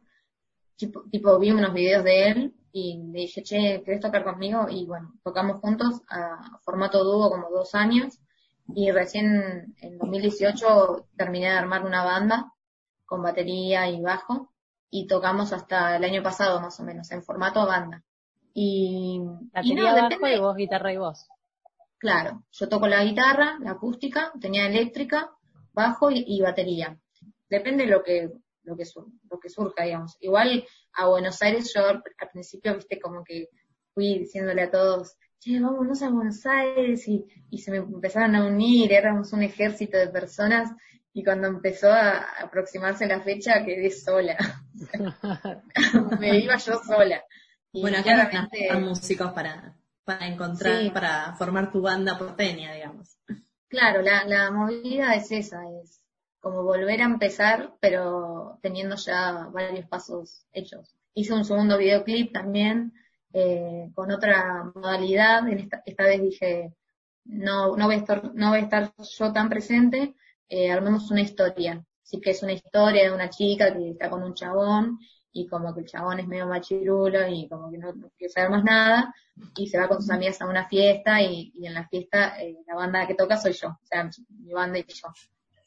tipo, 0.77 1.05
tipo 1.11 1.39
vi 1.39 1.53
unos 1.53 1.73
videos 1.73 2.05
de 2.05 2.29
él 2.29 2.55
y 2.73 2.97
le 3.13 3.21
dije, 3.21 3.43
che, 3.43 3.83
¿querés 3.85 4.01
tocar 4.01 4.25
conmigo? 4.25 4.67
Y 4.71 4.87
bueno, 4.87 5.13
tocamos 5.23 5.61
juntos 5.61 6.01
a 6.09 6.59
formato 6.65 7.05
dúo 7.05 7.31
como 7.31 7.51
dos 7.51 7.75
años 7.75 8.19
y 8.75 8.91
recién 8.91 9.75
en 9.81 9.99
2018 9.99 11.07
terminé 11.17 11.47
de 11.51 11.57
armar 11.59 11.85
una 11.85 12.05
banda 12.05 12.53
con 13.05 13.23
batería 13.23 13.89
y 13.91 14.01
bajo 14.01 14.53
y 14.91 15.07
tocamos 15.07 15.53
hasta 15.53 15.97
el 15.97 16.05
año 16.05 16.23
pasado 16.23 16.61
más 16.61 16.79
o 16.81 16.85
menos 16.85 17.11
en 17.13 17.23
formato 17.23 17.67
banda. 17.67 18.03
Y, 18.55 19.21
y 19.21 19.51
Batería 19.53 19.75
no, 19.77 19.85
bajo 19.95 20.09
depende- 20.09 20.37
y 20.37 20.41
vos 20.41 20.57
guitarra 20.57 20.93
y 20.93 20.97
voz. 20.99 21.27
Claro, 21.99 22.43
yo 22.51 22.69
toco 22.69 22.87
la 22.89 23.05
guitarra, 23.05 23.59
la 23.61 23.73
acústica, 23.73 24.33
tenía 24.41 24.67
eléctrica, 24.67 25.31
bajo 25.73 26.11
y, 26.11 26.25
y 26.27 26.41
batería. 26.41 26.99
Depende 27.49 27.85
de 27.85 27.91
lo 27.91 28.03
que, 28.03 28.31
lo 28.65 28.77
que, 28.77 28.85
sur- 28.85 29.09
lo 29.31 29.39
que 29.39 29.49
surja, 29.49 29.85
digamos. 29.85 30.17
Igual 30.21 30.65
a 30.95 31.09
Buenos 31.09 31.41
Aires 31.43 31.73
yo 31.75 31.87
al 31.87 32.03
principio, 32.33 32.75
viste, 32.75 33.01
como 33.01 33.25
que 33.25 33.49
fui 33.95 34.19
diciéndole 34.19 34.63
a 34.63 34.71
todos, 34.71 35.17
che, 35.39 35.61
vámonos 35.61 36.03
a 36.03 36.11
Buenos 36.11 36.45
Aires 36.47 37.07
y, 37.09 37.27
y 37.51 37.59
se 37.59 37.71
me 37.71 37.79
empezaron 37.79 38.35
a 38.37 38.47
unir, 38.47 38.93
éramos 38.93 39.33
un 39.33 39.43
ejército 39.43 39.97
de 39.99 40.09
personas 40.09 40.71
y 41.13 41.23
cuando 41.25 41.49
empezó 41.49 41.91
a 41.93 42.19
aproximarse 42.41 43.07
la 43.07 43.21
fecha 43.21 43.65
quedé 43.65 43.91
sola. 43.91 44.37
me 46.21 46.39
iba 46.39 46.57
yo 46.57 46.81
sola. 46.85 47.23
Y 47.73 47.81
bueno, 47.81 47.99
acá 47.99 48.05
claramente- 48.15 48.49
necesitan 48.53 48.83
músicos 48.85 49.33
para, 49.33 49.77
para 50.05 50.27
encontrar, 50.29 50.81
Sí. 50.83 50.91
para 50.91 51.35
formar 51.35 51.71
tu 51.73 51.81
banda 51.83 52.19
porteña, 52.19 52.75
digamos. 52.75 53.19
Claro, 53.69 54.03
la, 54.03 54.25
la 54.25 54.51
movida 54.51 55.15
es 55.15 55.31
esa, 55.33 55.61
es 55.83 56.02
como 56.43 56.65
volver 56.65 57.01
a 57.01 57.05
empezar, 57.05 57.73
pero 57.81 58.59
teniendo 58.61 58.97
ya 58.97 59.49
varios 59.53 59.87
pasos 59.87 60.45
hechos. 60.53 60.97
Hice 61.15 61.33
un 61.33 61.45
segundo 61.45 61.79
videoclip 61.79 62.33
también, 62.33 62.93
eh, 63.33 63.91
con 63.95 64.11
otra 64.11 64.71
modalidad, 64.75 65.49
en 65.49 65.61
esta, 65.61 65.83
esta 65.87 66.05
vez 66.05 66.21
dije, 66.21 66.75
no, 67.25 67.77
no 67.77 67.87
voy 67.87 67.95
a 67.95 67.99
estar, 67.99 68.35
no 68.35 68.51
voy 68.51 68.59
a 68.59 68.63
estar 68.63 68.93
yo 68.99 69.33
tan 69.33 69.49
presente, 69.49 70.17
eh, 70.49 70.73
armemos 70.73 71.11
una 71.13 71.21
historia. 71.23 71.85
Así 72.03 72.21
que 72.21 72.31
es 72.31 72.43
una 72.43 72.53
historia 72.53 73.05
de 73.05 73.15
una 73.15 73.31
chica 73.31 73.73
que 73.73 73.91
está 73.91 74.11
con 74.11 74.25
un 74.25 74.35
chabón, 74.35 74.99
y 75.33 75.47
como 75.47 75.73
que 75.73 75.81
el 75.81 75.87
chabón 75.87 76.19
es 76.21 76.27
medio 76.27 76.47
machirulo 76.49 77.27
y 77.29 77.49
como 77.49 77.71
que 77.71 77.79
no, 77.79 77.93
no 77.95 78.11
quiere 78.19 78.33
saber 78.33 78.51
más 78.51 78.65
nada, 78.65 79.15
y 79.57 79.69
se 79.69 79.79
va 79.79 79.89
con 79.89 80.03
sus 80.03 80.11
amigas 80.11 80.43
a 80.43 80.47
una 80.47 80.69
fiesta 80.69 81.23
y, 81.23 81.53
y 81.55 81.67
en 81.67 81.75
la 81.75 81.87
fiesta 81.89 82.37
eh, 82.43 82.59
la 82.67 82.75
banda 82.75 83.07
que 83.07 83.15
toca 83.15 83.37
soy 83.37 83.53
yo, 83.53 83.69
o 83.69 83.87
sea, 83.87 84.11
mi 84.29 84.53
banda 84.53 84.81
y 84.81 84.85
yo. 84.89 85.09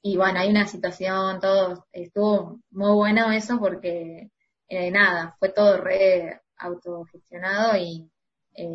Y 0.07 0.17
bueno, 0.17 0.39
hay 0.39 0.49
una 0.49 0.67
situación, 0.67 1.39
todo, 1.39 1.87
estuvo 1.91 2.59
muy 2.69 2.93
bueno 2.93 3.31
eso 3.31 3.57
porque 3.57 4.29
eh, 4.67 4.91
nada, 4.91 5.35
fue 5.39 5.49
todo 5.49 5.77
re 5.77 6.41
autogestionado 6.59 7.75
y 7.75 8.07
eh, 8.53 8.67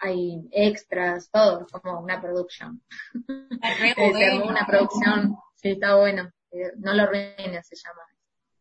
hay 0.00 0.46
extras, 0.52 1.30
todo, 1.30 1.66
como 1.72 2.00
una 2.00 2.20
bueno. 4.20 4.26
armó 4.26 4.50
una 4.50 4.66
producción, 4.66 5.36
sí, 5.54 5.70
está 5.70 5.96
bueno, 5.96 6.30
eh, 6.50 6.72
no 6.76 6.92
lo 6.92 7.04
arruines 7.04 7.66
se 7.66 7.74
llama. 7.74 8.02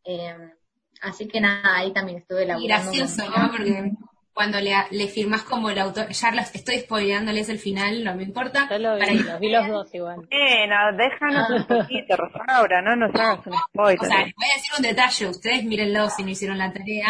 Eh, 0.05 0.53
así 1.01 1.27
que 1.27 1.41
nada, 1.41 1.75
ahí 1.75 1.91
también 1.91 2.19
estuve 2.19 2.43
Y 2.43 2.47
laburando. 2.47 2.89
un 2.89 2.97
gracioso. 2.99 3.29
¿no? 3.37 3.51
Porque 3.51 3.91
cuando 4.37 4.61
le, 4.61 4.71
le 4.91 5.07
firmas 5.07 5.41
como 5.41 5.71
el 5.71 5.79
autor, 5.79 6.09
ya 6.09 6.31
los- 6.31 6.53
estoy 6.53 6.77
spoileándoles 6.81 7.49
el 7.49 7.57
final, 7.57 8.03
no 8.03 8.13
me 8.13 8.21
importa. 8.21 8.67
Yo 8.69 8.77
lo 8.77 8.95
vi, 8.95 9.17
los 9.17 9.39
vi 9.39 9.49
los 9.49 9.67
dos 9.67 9.93
igual. 9.95 10.17
Bueno, 10.29 10.75
déjanos 10.95 11.49
un 11.49 11.65
poquito, 11.65 12.15
Rosaura, 12.15 12.83
no 12.83 12.95
nos 12.95 13.15
hagas 13.15 13.39
un 13.47 13.53
spoiler. 13.53 13.99
O 13.99 14.05
sea, 14.05 14.25
les 14.25 14.35
voy 14.35 14.45
a 14.45 14.55
decir 14.55 14.71
un 14.77 14.83
detalle, 14.83 15.27
ustedes 15.27 15.63
mírenlo 15.63 16.07
si 16.11 16.23
no 16.23 16.29
hicieron 16.29 16.59
la 16.59 16.71
tarea. 16.71 17.07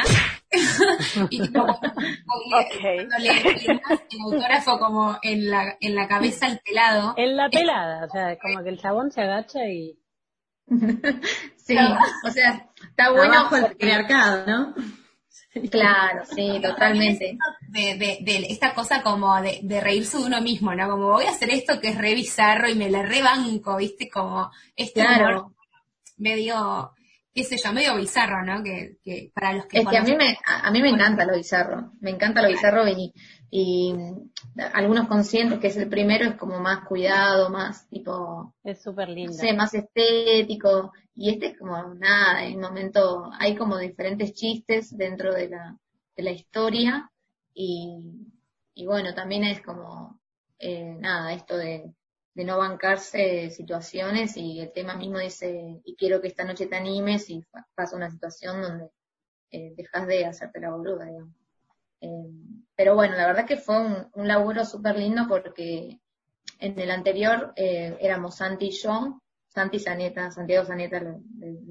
y 1.29 1.41
tipo, 1.41 1.65
cuando, 1.65 2.57
Ok. 2.59 2.81
cuando 2.81 3.17
le 3.19 3.33
firmas 3.59 4.01
el 4.09 4.21
autógrafo 4.23 4.79
como 4.79 5.17
en 5.21 5.49
la, 5.49 5.75
en 5.81 5.95
la 5.95 6.07
cabeza 6.07 6.45
al 6.45 6.59
pelado, 6.63 7.13
En 7.17 7.35
la 7.35 7.49
pelada, 7.49 8.05
o 8.05 8.09
sea, 8.09 8.37
como 8.39 8.63
que 8.63 8.69
el 8.69 8.79
chabón 8.79 9.11
se 9.11 9.21
agacha 9.23 9.65
y 9.67 9.99
Sí, 11.57 11.75
o 12.25 12.29
sea, 12.31 12.69
está 12.89 13.11
bueno. 13.11 13.33
Abajo 13.33 13.57
el 13.57 13.63
patriarcado, 13.63 14.45
¿no? 14.47 14.73
Claro, 15.69 16.23
sí, 16.25 16.59
totalmente. 16.61 17.37
de, 17.67 17.95
de, 17.97 18.17
de 18.21 18.47
esta 18.49 18.73
cosa 18.73 19.01
como 19.03 19.41
de, 19.41 19.59
de 19.63 19.81
reírse 19.81 20.17
de 20.17 20.25
uno 20.25 20.41
mismo, 20.41 20.73
¿no? 20.75 20.89
Como 20.89 21.11
voy 21.11 21.25
a 21.25 21.31
hacer 21.31 21.49
esto 21.49 21.79
que 21.79 21.89
es 21.89 21.97
re 21.97 22.13
bizarro 22.15 22.69
y 22.69 22.75
me 22.75 22.89
la 22.89 23.03
rebanco, 23.03 23.77
¿viste? 23.77 24.09
Como 24.09 24.49
este 24.75 25.01
humor 25.03 25.43
Claro. 25.43 25.53
medio, 26.17 26.91
qué 27.33 27.43
sé 27.43 27.57
yo, 27.57 27.73
medio 27.73 27.95
bizarro, 27.97 28.43
¿no? 28.45 28.63
Que, 28.63 28.97
que 29.03 29.31
para 29.33 29.53
los 29.53 29.65
que 29.67 29.79
Es 29.79 29.87
que 29.87 29.97
a 29.97 30.03
mí 30.03 30.15
me, 30.15 30.37
a 30.45 30.67
a 30.67 30.71
mí 30.71 30.81
me 30.81 30.89
encanta 30.89 31.25
lo 31.25 31.35
bizarro, 31.37 31.91
me 32.01 32.11
encanta 32.11 32.41
lo 32.41 32.49
bizarro 32.49 32.87
y, 32.87 33.13
y 33.51 33.93
algunos 34.73 35.07
conscientes 35.07 35.59
que 35.59 35.67
es 35.67 35.77
el 35.77 35.89
primero 35.89 36.25
es 36.25 36.35
como 36.35 36.59
más 36.59 36.85
cuidado, 36.85 37.49
más 37.49 37.87
tipo, 37.89 38.53
es 38.63 38.83
súper 38.83 39.09
no 39.09 39.15
lindo. 39.15 39.33
sé, 39.33 39.53
más 39.53 39.73
estético 39.73 40.91
y 41.17 41.31
este 41.31 41.47
es 41.47 41.59
como 41.59 41.95
nada, 41.95 42.47
un 42.49 42.61
momento 42.61 43.29
hay 43.39 43.55
como 43.57 43.77
diferentes 43.77 44.33
chistes 44.33 44.95
dentro 44.97 45.33
de 45.33 45.49
la, 45.49 45.77
de 46.15 46.23
la 46.23 46.31
historia 46.31 47.11
y, 47.53 47.99
y 48.73 48.85
bueno, 48.85 49.13
también 49.15 49.43
es 49.43 49.61
como, 49.61 50.19
eh, 50.59 50.95
nada, 50.99 51.33
esto 51.33 51.57
de, 51.57 51.93
de 52.33 52.45
no 52.45 52.57
bancarse 52.57 53.49
situaciones 53.49 54.37
y 54.37 54.59
el 54.61 54.71
tema 54.71 54.95
mismo 54.95 55.19
dice, 55.19 55.81
y 55.83 55.95
quiero 55.95 56.21
que 56.21 56.27
esta 56.29 56.45
noche 56.45 56.67
te 56.67 56.75
animes 56.75 57.29
y 57.29 57.41
pa- 57.51 57.67
pasa 57.75 57.95
una 57.97 58.11
situación 58.11 58.61
donde 58.61 58.89
eh, 59.51 59.73
dejas 59.77 60.07
de 60.07 60.25
hacerte 60.25 60.59
la 60.61 60.71
boluda, 60.71 61.05
digamos. 61.05 61.35
Eh, 62.01 62.09
pero 62.75 62.95
bueno, 62.95 63.15
la 63.15 63.27
verdad 63.27 63.45
que 63.47 63.57
fue 63.57 63.77
un, 63.79 64.09
un 64.13 64.27
laburo 64.27 64.65
súper 64.65 64.97
lindo 64.97 65.25
porque 65.27 65.99
en 66.59 66.79
el 66.79 66.91
anterior 66.91 67.53
eh, 67.55 67.97
éramos 68.01 68.37
Santi 68.37 68.67
y 68.67 68.71
yo, 68.71 69.21
Santi 69.57 69.79
Saneta, 69.79 70.29
Santiago 70.29 70.65
Saneta, 70.65 71.01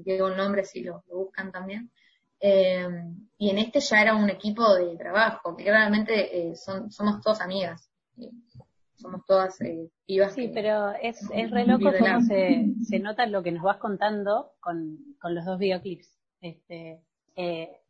digo 0.05 0.29
nombre 0.29 0.65
si 0.65 0.83
lo, 0.83 1.03
lo 1.07 1.17
buscan 1.19 1.51
también. 1.53 1.89
Eh, 2.39 2.85
y 3.37 3.49
en 3.49 3.57
este 3.59 3.79
ya 3.79 4.01
era 4.01 4.13
un 4.15 4.29
equipo 4.29 4.75
de 4.75 4.97
trabajo, 4.97 5.55
que 5.55 5.63
realmente 5.63 6.13
eh, 6.49 6.55
son, 6.55 6.91
somos 6.91 7.21
todas 7.21 7.39
amigas, 7.39 7.89
eh, 8.17 8.29
somos 8.95 9.21
todas 9.25 9.59
eh, 9.61 9.89
pibas. 10.05 10.33
Sí, 10.33 10.47
que- 10.47 10.53
pero 10.53 10.91
es, 11.01 11.17
es 11.33 11.49
re 11.49 11.65
loco 11.65 11.85
cómo 11.97 12.21
se, 12.21 12.65
se 12.83 12.99
nota 12.99 13.25
lo 13.25 13.41
que 13.41 13.53
nos 13.53 13.63
vas 13.63 13.77
contando 13.77 14.51
con, 14.59 14.97
con 15.21 15.33
los 15.33 15.45
dos 15.45 15.57
videoclips. 15.59 16.09
Este, 16.41 17.01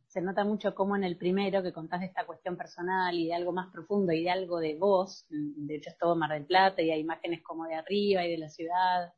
se 0.08 0.22
nota 0.22 0.44
mucho 0.46 0.74
cómo 0.74 0.96
en 0.96 1.04
el 1.04 1.18
primero 1.18 1.62
que 1.62 1.74
contás 1.74 2.00
de 2.02 2.06
esta 2.08 2.26
cuestión 2.26 2.56
personal 2.56 3.14
y 3.16 3.28
de 3.28 3.34
algo 3.34 3.52
más 3.52 3.68
profundo 3.72 4.14
y 4.14 4.24
de 4.24 4.30
algo 4.30 4.60
de 4.60 4.76
vos, 4.76 5.26
de 5.30 5.76
hecho 5.76 5.90
es 5.90 5.98
todo 5.98 6.16
Mar 6.16 6.32
del 6.32 6.46
Plata 6.46 6.82
y 6.82 6.92
hay 6.92 7.02
imágenes 7.02 7.42
como 7.44 7.66
de 7.66 7.76
arriba 7.76 8.24
y 8.26 8.32
de 8.32 8.38
la 8.38 8.50
ciudad, 8.50 9.14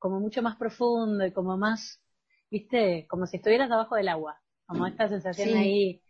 como 0.00 0.20
mucho 0.20 0.42
más 0.42 0.56
profundo 0.58 1.26
y 1.26 1.32
como 1.34 1.58
más, 1.58 2.00
viste, 2.50 3.06
como 3.08 3.26
si 3.26 3.38
estuvieras 3.38 3.70
abajo 3.72 3.96
del 3.96 4.08
agua, 4.10 4.40
como 4.66 4.86
esta 4.88 5.08
sensación 5.10 5.54
Sí. 5.54 5.54
ahí. 5.54 6.02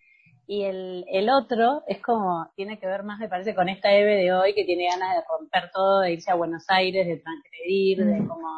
Y 0.46 0.64
el, 0.64 1.07
el 1.09 1.31
otro 1.31 1.85
es 1.88 2.03
como, 2.03 2.50
tiene 2.57 2.79
que 2.81 2.87
ver 2.88 3.05
más, 3.05 3.20
me 3.20 3.29
parece, 3.31 3.55
con 3.57 3.68
esta 3.70 3.92
Eve 3.94 4.16
de 4.16 4.33
hoy 4.35 4.55
que 4.55 4.64
tiene 4.66 4.88
ganas 4.88 5.16
de 5.16 5.22
romper 5.29 5.70
todo, 5.72 6.00
de 6.00 6.12
irse 6.14 6.31
a 6.33 6.37
Buenos 6.37 6.64
Aires, 6.68 7.07
de 7.09 7.18
transgredir, 7.18 8.05
de 8.07 8.24
como, 8.26 8.48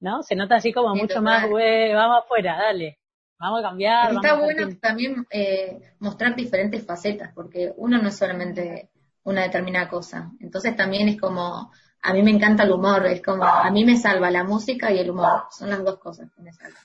¿no? 0.00 0.22
Se 0.22 0.36
nota 0.36 0.56
así 0.56 0.72
como 0.72 0.94
Sí, 0.94 0.96
mucho 0.96 1.20
total. 1.20 1.22
más, 1.22 1.48
güey, 1.48 1.92
vamos 1.94 2.24
afuera, 2.24 2.56
dale, 2.58 2.98
vamos 3.40 3.60
a 3.60 3.62
cambiar. 3.70 4.14
Está 4.14 4.34
vamos 4.34 4.38
bueno 4.38 4.76
también 4.80 5.26
eh, 5.30 5.80
mostrar 5.98 6.36
diferentes 6.36 6.84
facetas, 6.86 7.32
porque 7.34 7.72
uno 7.76 8.00
no 8.00 8.08
es 8.08 8.16
solamente 8.16 8.90
una 9.24 9.42
determinada 9.42 9.88
cosa. 9.88 10.30
Entonces 10.40 10.76
también 10.76 11.08
es 11.08 11.18
como, 11.20 11.72
a 12.04 12.12
mí 12.12 12.22
me 12.22 12.30
encanta 12.30 12.62
el 12.64 12.72
humor, 12.72 13.06
es 13.06 13.22
como, 13.22 13.44
a 13.44 13.70
mí 13.70 13.84
me 13.84 13.96
salva 13.96 14.30
la 14.30 14.44
música 14.44 14.92
y 14.92 14.98
el 14.98 15.10
humor, 15.10 15.44
son 15.50 15.70
las 15.70 15.82
dos 15.84 15.98
cosas 15.98 16.28
que 16.36 16.42
me 16.42 16.52
salvan. 16.52 16.82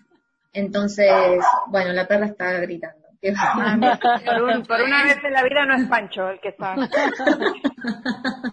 Entonces, 0.53 1.11
bueno, 1.67 1.93
la 1.93 2.07
perra 2.07 2.25
está 2.27 2.53
gritando. 2.61 3.07
Un- 3.21 4.65
por 4.65 4.81
una 4.81 5.03
vez 5.03 5.17
en 5.23 5.33
la 5.33 5.43
vida 5.43 5.65
no 5.65 5.75
es 5.75 5.87
Pancho 5.89 6.29
el 6.29 6.39
que 6.39 6.49
está. 6.49 6.75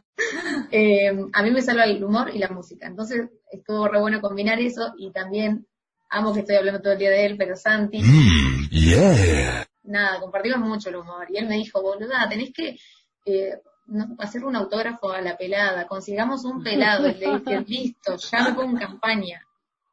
Eh, 0.71 1.11
a 1.33 1.43
mí 1.43 1.51
me 1.51 1.63
salva 1.63 1.85
el 1.85 2.03
humor 2.03 2.31
y 2.35 2.39
la 2.39 2.49
música. 2.49 2.87
Entonces 2.87 3.29
estuvo 3.51 3.87
re 3.87 4.01
bueno 4.01 4.21
combinar 4.21 4.59
eso 4.59 4.95
y 4.99 5.13
también 5.13 5.67
amo 6.11 6.33
que 6.33 6.41
estoy 6.41 6.57
hablando 6.57 6.81
todo 6.81 6.95
el 6.95 6.99
día 6.99 7.11
de 7.11 7.27
él, 7.27 7.37
pero 7.37 7.55
Santi, 7.55 8.01
Mm, 8.03 8.69
yeah. 8.71 9.67
nada, 9.85 10.19
compartimos 10.21 10.59
mucho 10.61 10.89
el 10.89 10.97
humor. 10.97 11.27
Y 11.31 11.37
él 11.37 11.47
me 11.47 11.57
dijo, 11.57 11.81
boluda, 11.83 12.27
tenés 12.29 12.53
que 12.53 12.77
eh, 13.27 13.59
no, 13.87 14.17
hacer 14.19 14.45
un 14.45 14.57
autógrafo 14.57 15.11
a 15.11 15.21
la 15.21 15.37
pelada, 15.37 15.87
consigamos 15.87 16.45
un 16.45 16.63
pelado, 16.65 17.09
y 17.09 17.15
le 17.15 17.39
dije, 17.39 17.61
listo, 17.67 18.17
ya 18.17 18.45
me 18.45 18.55
pongo 18.55 18.71
en 18.73 18.79
campaña. 18.79 19.43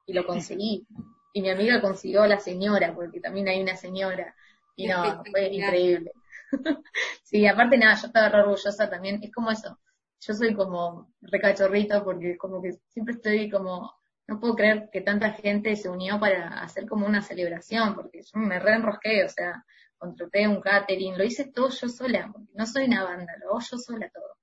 Y 0.05 0.13
lo 0.13 0.25
conseguí. 0.25 0.85
Y 1.33 1.41
mi 1.41 1.49
amiga 1.49 1.81
consiguió 1.81 2.23
a 2.23 2.27
la 2.27 2.39
señora, 2.39 2.93
porque 2.93 3.19
también 3.19 3.47
hay 3.47 3.61
una 3.61 3.75
señora. 3.75 4.35
Y 4.75 4.87
no, 4.87 5.23
fue 5.31 5.47
increíble. 5.47 6.11
sí, 7.23 7.47
aparte 7.47 7.77
nada, 7.77 7.95
yo 7.95 8.07
estaba 8.07 8.29
re 8.29 8.41
orgullosa 8.41 8.89
también, 8.89 9.19
es 9.23 9.31
como 9.31 9.51
eso, 9.51 9.79
yo 10.25 10.33
soy 10.33 10.53
como 10.53 11.13
recachorrito 11.21 12.03
porque 12.03 12.37
como 12.37 12.61
que 12.61 12.73
siempre 12.89 13.15
estoy 13.15 13.49
como, 13.49 13.93
no 14.27 14.39
puedo 14.39 14.55
creer 14.55 14.89
que 14.91 15.01
tanta 15.01 15.31
gente 15.31 15.75
se 15.75 15.89
unió 15.89 16.19
para 16.19 16.61
hacer 16.61 16.87
como 16.87 17.05
una 17.05 17.21
celebración, 17.21 17.95
porque 17.95 18.21
yo 18.21 18.39
me 18.39 18.59
reenrosqué, 18.59 19.25
o 19.25 19.29
sea, 19.29 19.65
contraté 20.03 20.47
un 20.47 20.59
catering, 20.59 21.17
lo 21.17 21.23
hice 21.23 21.45
todo 21.45 21.69
yo 21.69 21.87
sola, 21.87 22.29
porque 22.31 22.51
no 22.55 22.65
soy 22.65 22.85
una 22.85 23.05
banda, 23.05 23.33
lo 23.39 23.51
hago 23.51 23.59
yo 23.61 23.77
sola 23.77 24.09
todo. 24.13 24.35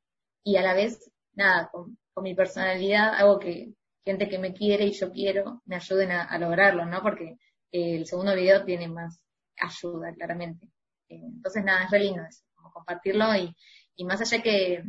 Y 0.43 0.57
a 0.57 0.63
la 0.63 0.73
vez, 0.73 1.11
nada, 1.35 1.69
con, 1.71 1.99
mi 2.23 2.35
personalidad 2.35 3.15
hago 3.15 3.39
que 3.39 3.73
gente 4.05 4.29
que 4.29 4.39
me 4.39 4.53
quiere 4.53 4.85
y 4.85 4.93
yo 4.93 5.11
quiero 5.11 5.63
me 5.65 5.77
ayuden 5.77 6.11
a, 6.13 6.39
lograrlo, 6.39 6.85
¿no? 6.85 7.03
Porque 7.03 7.37
eh, 7.73 7.97
el 7.97 8.07
segundo 8.07 8.35
video 8.35 8.65
tiene 8.65 8.89
más 8.89 9.21
ayuda, 9.59 10.13
claramente. 10.15 10.67
Eh, 11.09 11.21
entonces, 11.23 11.65
nada, 11.65 11.85
es 11.85 11.91
re 11.91 12.01
lindo 12.01 12.23
eso, 12.23 12.43
como 12.55 12.73
compartirlo 12.73 13.35
y, 13.37 13.55
y 13.97 14.05
más 14.05 14.21
allá 14.21 14.43
que 14.43 14.83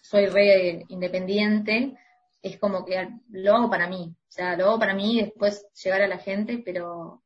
soy 0.00 0.26
re 0.26 0.84
independiente, 0.88 1.96
es 2.42 2.58
como 2.58 2.84
que 2.84 3.08
lo 3.30 3.56
hago 3.56 3.70
para 3.70 3.88
mí, 3.88 4.14
o 4.16 4.30
sea, 4.30 4.56
lo 4.56 4.66
hago 4.66 4.78
para 4.78 4.94
mí 4.94 5.18
y 5.18 5.22
después 5.22 5.66
llegar 5.82 6.02
a 6.02 6.08
la 6.08 6.18
gente, 6.18 6.62
pero 6.64 7.23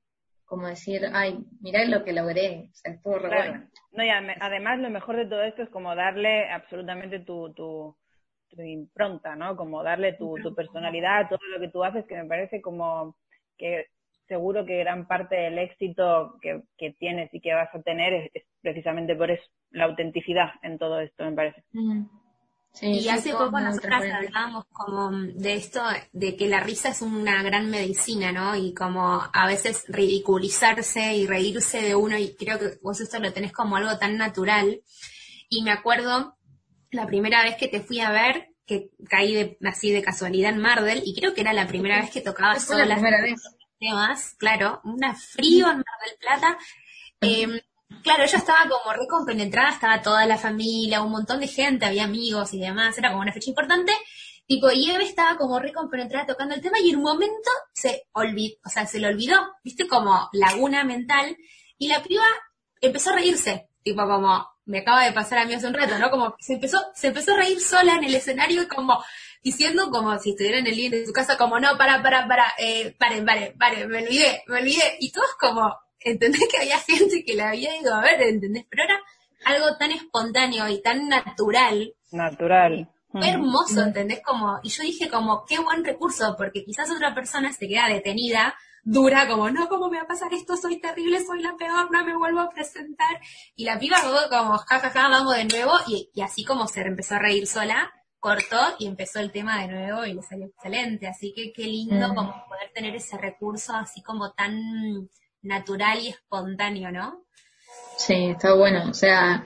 como 0.49 0.67
decir, 0.67 1.03
ay, 1.13 1.39
mirá 1.61 1.85
lo 1.85 2.05
que 2.05 2.15
logré, 2.15 2.71
o 2.73 2.75
sea, 2.75 2.93
estuvo 2.95 3.19
re 3.19 3.29
bueno. 3.29 3.69
No, 3.93 4.03
y 4.03 4.09
además 4.09 4.79
lo 4.79 4.89
mejor 4.89 5.17
de 5.17 5.27
todo 5.27 5.43
esto 5.43 5.63
es 5.63 5.69
como 5.69 5.95
darle 5.95 6.51
absolutamente 6.51 7.21
tu, 7.21 7.53
tu, 7.53 7.95
tu 8.49 8.63
impronta, 8.63 9.37
¿no? 9.37 9.57
Como 9.57 9.83
darle 9.83 10.15
tu, 10.15 10.37
tu 10.43 10.55
personalidad, 10.55 11.29
todo 11.29 11.39
lo 11.53 11.61
que 11.61 11.69
tú 11.69 11.85
haces, 11.85 12.07
que 12.07 12.17
me 12.17 12.25
parece 12.25 12.63
como 12.63 13.15
que 13.59 13.89
seguro 14.27 14.65
que 14.65 14.79
gran 14.79 15.07
parte 15.07 15.37
del 15.37 15.59
éxito 15.59 16.39
que, 16.41 16.63
que 16.79 16.93
tienes 16.93 17.33
y 17.35 17.41
que 17.41 17.53
vas 17.53 17.75
a 17.75 17.83
tener 17.83 18.31
es, 18.33 18.45
precisamente 18.63 19.15
por 19.17 19.31
eso, 19.31 19.45
la 19.71 19.85
autenticidad 19.85 20.49
en 20.63 20.79
todo 20.79 21.01
esto, 21.01 21.25
me 21.25 21.33
parece. 21.33 21.63
Y 22.81 23.09
hace 23.09 23.33
poco 23.33 23.59
nosotras 23.59 24.05
hablábamos 24.13 24.65
como 24.73 25.11
de 25.11 25.55
esto, 25.55 25.83
de 26.13 26.37
que 26.37 26.49
la 26.49 26.61
risa 26.61 26.91
es 26.91 27.03
una 27.03 27.43
gran 27.43 27.71
medicina, 27.71 28.31
¿no? 28.31 28.55
Y 28.55 28.73
como 28.73 29.23
a 29.33 29.47
veces 29.47 29.85
ridiculizarse 29.89 31.17
y 31.17 31.27
reírse 31.27 31.81
de 31.83 31.95
uno, 31.95 32.17
y 32.17 32.35
creo 32.37 32.59
que 32.59 32.79
vos 32.83 33.01
esto 33.01 33.19
lo 33.19 33.33
tenés 33.33 33.53
como 33.53 33.77
algo 33.77 33.99
tan 33.99 34.17
natural. 34.17 34.81
Y 35.49 35.63
me 35.63 35.73
acuerdo 35.73 36.37
la 36.91 37.07
primera 37.07 37.43
vez 37.43 37.57
que 37.57 37.69
te 37.69 37.81
fui 37.81 38.01
a 38.01 38.11
ver, 38.11 38.55
que 38.65 38.91
caí 39.09 39.35
de, 39.35 39.59
así 39.65 39.91
de 39.91 40.03
casualidad 40.03 40.53
en 40.53 40.61
Mardel, 40.61 41.03
y 41.05 41.15
creo 41.19 41.35
que 41.35 41.41
era 41.41 41.53
la 41.53 41.67
primera 41.67 42.01
vez 42.01 42.11
que 42.11 42.21
tocaba 42.21 42.61
sola. 42.61 42.85
La 42.85 42.95
primera 42.95 43.23
vez 43.23 43.43
temas, 43.81 44.35
claro, 44.39 44.81
una 44.85 45.15
frío 45.15 45.71
en 45.71 45.79
Mar 45.79 45.85
del 46.05 46.19
Plata. 46.21 46.59
Claro, 48.03 48.25
ella 48.25 48.39
estaba 48.39 48.69
como 48.69 48.93
recompenetrada, 48.95 49.71
estaba 49.71 50.03
toda 50.03 50.27
la 50.27 50.39
familia, 50.39 51.03
un 51.03 51.11
montón 51.11 51.41
de 51.41 51.49
gente, 51.49 51.87
había 51.87 52.05
amigos 52.05 52.55
y 52.55 52.61
demás, 52.61 52.97
era 52.99 53.11
como 53.11 53.23
una 53.23 53.33
fecha 53.33 53.51
importante. 53.51 53.93
Tipo, 54.47 54.71
y 54.71 54.91
Eve 54.91 55.05
estaba 55.05 55.37
como 55.37 55.59
recompenetrada 55.59 56.27
tocando 56.27 56.55
el 56.55 56.63
tema 56.63 56.79
y 56.81 56.91
en 56.91 56.97
un 56.97 57.03
momento 57.03 57.51
se 57.75 58.07
olvidó, 58.13 58.57
o 58.65 58.71
sea, 58.71 58.87
se 58.87 58.99
le 58.99 59.09
olvidó, 59.09 59.37
viste, 59.63 59.87
como 59.87 60.31
laguna 60.33 60.85
mental, 60.85 61.37
y 61.77 61.89
la 61.89 62.03
piba 62.03 62.25
empezó 62.81 63.11
a 63.11 63.17
reírse, 63.17 63.69
tipo 63.83 64.07
como, 64.07 64.49
me 64.65 64.79
acaba 64.79 65.05
de 65.05 65.13
pasar 65.13 65.39
a 65.39 65.45
mí 65.45 65.55
hace 65.55 65.67
un 65.67 65.75
rato, 65.75 65.99
¿no? 65.99 66.11
Como 66.11 66.35
se 66.41 66.55
empezó, 66.55 66.79
se 66.95 67.09
empezó 67.09 67.35
a 67.35 67.39
reír 67.39 67.61
sola 67.61 67.95
en 67.95 68.05
el 68.05 68.15
escenario 68.15 68.63
y 68.63 68.69
como, 68.69 69.05
diciendo 69.43 69.91
como 69.91 70.19
si 70.19 70.31
estuviera 70.31 70.59
en 70.59 70.67
el 70.67 70.77
living 70.77 70.91
de 70.91 71.07
su 71.07 71.13
casa, 71.13 71.37
como 71.37 71.59
no, 71.61 71.77
para, 71.77 72.03
para, 72.03 72.27
para, 72.27 72.55
eh, 72.59 72.95
paren, 72.99 73.25
paren, 73.25 73.57
paren, 73.59 73.89
me 73.89 74.03
olvidé, 74.03 74.45
me 74.47 74.61
olvidé. 74.61 74.97
Y 75.01 75.11
todos 75.11 75.35
como, 75.39 75.75
¿entendés 76.01 76.49
que 76.51 76.59
había 76.59 76.79
gente 76.79 77.25
que 77.25 77.35
la 77.35 77.51
había 77.51 77.77
ido 77.77 77.95
a 77.95 78.03
ver, 78.03 78.23
¿entendés? 78.23 78.67
Pero 78.69 78.85
era 78.85 79.01
algo 79.45 79.77
tan 79.79 79.93
espontáneo 79.93 80.69
y 80.69 80.83
tan 80.83 81.09
natural. 81.09 81.95
Natural. 82.11 82.91
hermoso, 83.15 83.83
¿entendés? 83.83 84.21
Como, 84.25 84.61
y 84.63 84.69
yo 84.69 84.83
dije 84.83 85.09
como, 85.09 85.45
qué 85.47 85.59
buen 85.59 85.85
recurso, 85.85 86.35
porque 86.37 86.65
quizás 86.65 86.91
otra 86.91 87.15
persona 87.15 87.53
se 87.53 87.67
queda 87.67 87.89
detenida, 87.89 88.55
dura, 88.85 89.27
como, 89.27 89.51
no, 89.51 89.69
¿cómo 89.69 89.91
me 89.91 89.99
va 89.99 90.05
a 90.05 90.09
pasar 90.09 90.33
esto? 90.33 90.57
Soy 90.57 90.81
terrible, 90.81 91.25
soy 91.25 91.43
la 91.43 91.57
peor, 91.57 91.91
no 91.91 92.05
me 92.05 92.17
vuelvo 92.17 92.41
a 92.41 92.51
presentar. 92.51 93.21
Y 93.55 93.65
la 93.65 93.79
piba 93.79 93.99
como, 94.31 94.59
jajaja, 94.59 94.91
ja, 94.91 95.03
ja, 95.03 95.09
vamos 95.09 95.37
de 95.37 95.45
nuevo, 95.47 95.73
y, 95.87 96.11
y 96.15 96.21
así 96.23 96.45
como 96.45 96.67
se 96.67 96.83
empezó 96.83 97.17
a 97.17 97.19
reír 97.19 97.47
sola, 97.47 97.93
cortó 98.21 98.59
y 98.79 98.87
empezó 98.87 99.21
el 99.21 99.33
tema 99.33 99.61
de 99.61 99.69
nuevo 99.69 100.05
y 100.05 100.15
le 100.15 100.23
salió 100.23 100.47
excelente. 100.47 101.07
Así 101.07 101.33
que 101.35 101.53
qué 101.53 101.65
lindo 101.65 102.09
mm. 102.09 102.15
como 102.15 102.45
poder 102.49 102.73
tener 102.75 102.95
ese 102.95 103.17
recurso 103.17 103.75
así 103.75 104.03
como 104.03 104.33
tan 104.33 105.09
natural 105.43 105.99
y 106.01 106.09
espontáneo, 106.09 106.91
¿no? 106.91 107.25
Sí, 107.97 108.31
está 108.31 108.55
bueno. 108.55 108.91
O 108.91 108.95
sea, 108.95 109.45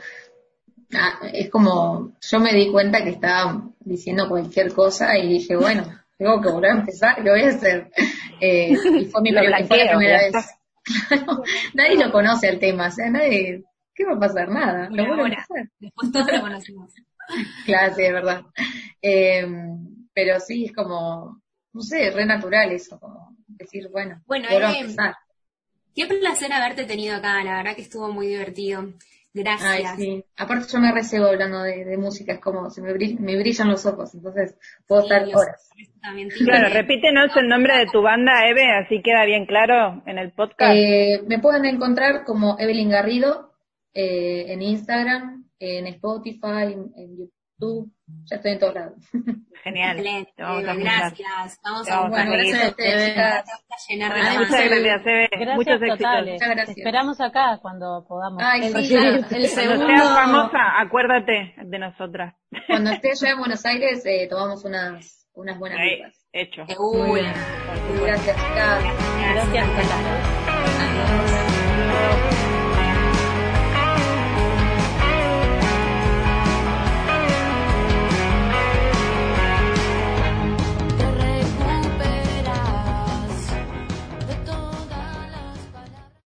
ah, 0.95 1.19
es 1.33 1.51
como, 1.51 2.13
yo 2.21 2.41
me 2.41 2.53
di 2.53 2.71
cuenta 2.71 3.03
que 3.03 3.11
estaba 3.11 3.63
diciendo 3.81 4.29
cualquier 4.29 4.73
cosa 4.73 5.17
y 5.19 5.29
dije, 5.29 5.57
bueno, 5.57 5.85
tengo 6.19 6.41
que 6.41 6.51
volver 6.51 6.71
a 6.71 6.81
empezar, 6.81 7.23
¿qué 7.23 7.31
voy 7.31 7.43
a 7.43 7.49
hacer? 7.49 7.91
Eh, 8.41 8.73
y 8.73 9.05
fue 9.07 9.23
mi 9.23 9.33
primera, 9.33 9.59
vez. 9.99 10.35
nadie 11.75 11.97
lo 11.97 12.11
conoce 12.11 12.49
el 12.49 12.59
tema, 12.59 12.89
o 12.89 12.91
sea, 12.91 13.09
nadie, 13.09 13.65
¿qué 13.95 14.05
va 14.05 14.15
a 14.15 14.21
pasar? 14.21 14.49
Nada. 14.49 14.89
Lo 14.91 15.05
Después 15.79 16.13
todos 16.13 16.33
lo 16.33 16.41
conocemos. 16.41 16.93
claro, 17.67 17.95
sí, 17.95 18.03
es 18.03 18.13
verdad. 18.13 18.43
Eh, 19.01 19.47
pero 20.13 20.41
sí, 20.41 20.67
es 20.67 20.73
como, 20.73 21.41
no 21.73 21.81
sé, 21.81 22.11
re 22.11 22.27
natural 22.27 22.73
eso, 22.73 22.99
como 22.99 23.37
decir, 23.47 23.89
bueno, 23.91 24.21
bueno 24.27 24.49
Qué 25.95 26.07
placer 26.07 26.53
haberte 26.53 26.85
tenido 26.85 27.17
acá, 27.17 27.43
la 27.45 27.57
verdad 27.59 27.77
que 27.77 27.83
estuvo 27.83 28.11
muy 28.11 28.27
divertido. 28.29 28.93
Gracias. 29.35 29.97
sí. 29.97 30.25
Aparte 30.37 30.67
yo 30.71 30.79
me 30.79 30.93
recebo 30.93 31.27
hablando 31.27 31.63
de, 31.63 31.97
música, 31.97 32.35
es 32.35 32.41
como 32.41 32.69
se 32.71 32.83
me, 32.83 32.93
brillan 32.93 33.71
los 33.71 33.87
ojos, 33.87 34.15
entonces 34.15 34.57
puedo 34.87 35.03
estar 35.03 35.25
horas. 35.35 35.69
Claro, 36.45 36.69
repítenos 36.75 37.31
el 37.37 37.47
nombre 37.47 37.79
de 37.79 37.87
tu 37.87 38.03
banda, 38.03 38.49
Eve, 38.49 38.65
así 38.73 39.01
queda 39.03 39.25
bien 39.25 39.47
claro 39.47 40.03
en 40.05 40.19
el 40.19 40.33
podcast. 40.33 40.75
Eh, 40.75 41.23
me 41.29 41.39
pueden 41.39 41.65
encontrar 41.65 42.25
como 42.25 42.57
Evelyn 42.59 42.91
Garrido 42.91 43.53
eh, 43.95 44.47
en 44.49 44.63
Instagram, 44.63 45.45
en 45.61 45.87
Spotify, 45.87 46.73
en, 46.73 47.31
YouTube, 47.63 47.91
ya 48.25 48.37
estoy 48.37 48.53
en 48.53 48.59
todos 48.59 48.75
lados. 48.75 48.99
Genial. 49.65 49.97
Excelente, 49.99 50.33
gracias. 50.37 51.61
Vamos 51.65 51.89
a, 51.89 52.09
bueno, 52.09 52.33
gracias 52.33 52.65
a 52.65 52.69
ustedes. 52.69 53.17
Muchas 54.39 54.69
gracias, 54.69 55.07
Eve. 55.07 55.29
Gracias 55.31 55.57
Muchos 55.57 55.81
totales. 55.81 56.41
Te 56.41 56.73
esperamos 56.73 57.21
acá 57.21 57.59
cuando 57.63 58.05
podamos. 58.09 58.43
Ay, 58.45 58.73
sí, 58.73 58.95
el 59.31 59.49
segundo... 59.49 59.87
Cuando 59.87 60.03
seas 60.03 60.09
famosa, 60.09 60.81
acuérdate 60.81 61.55
de 61.65 61.79
nosotras. 61.79 62.35
Cuando 62.67 62.91
esté 62.93 63.11
allá 63.13 63.31
en 63.31 63.39
Buenos 63.39 63.65
Aires, 63.65 64.05
eh, 64.05 64.27
tomamos 64.29 64.65
unas, 64.65 65.29
unas 65.35 65.59
buenas 65.59 65.79
Ahí, 65.79 66.03
Hecho. 66.33 66.65
Muy 66.79 67.21
bien. 67.21 67.35
Gracias, 68.05 68.37
chicas. 68.37 68.85
Gracias, 69.35 69.69
Adiós. 70.79 71.32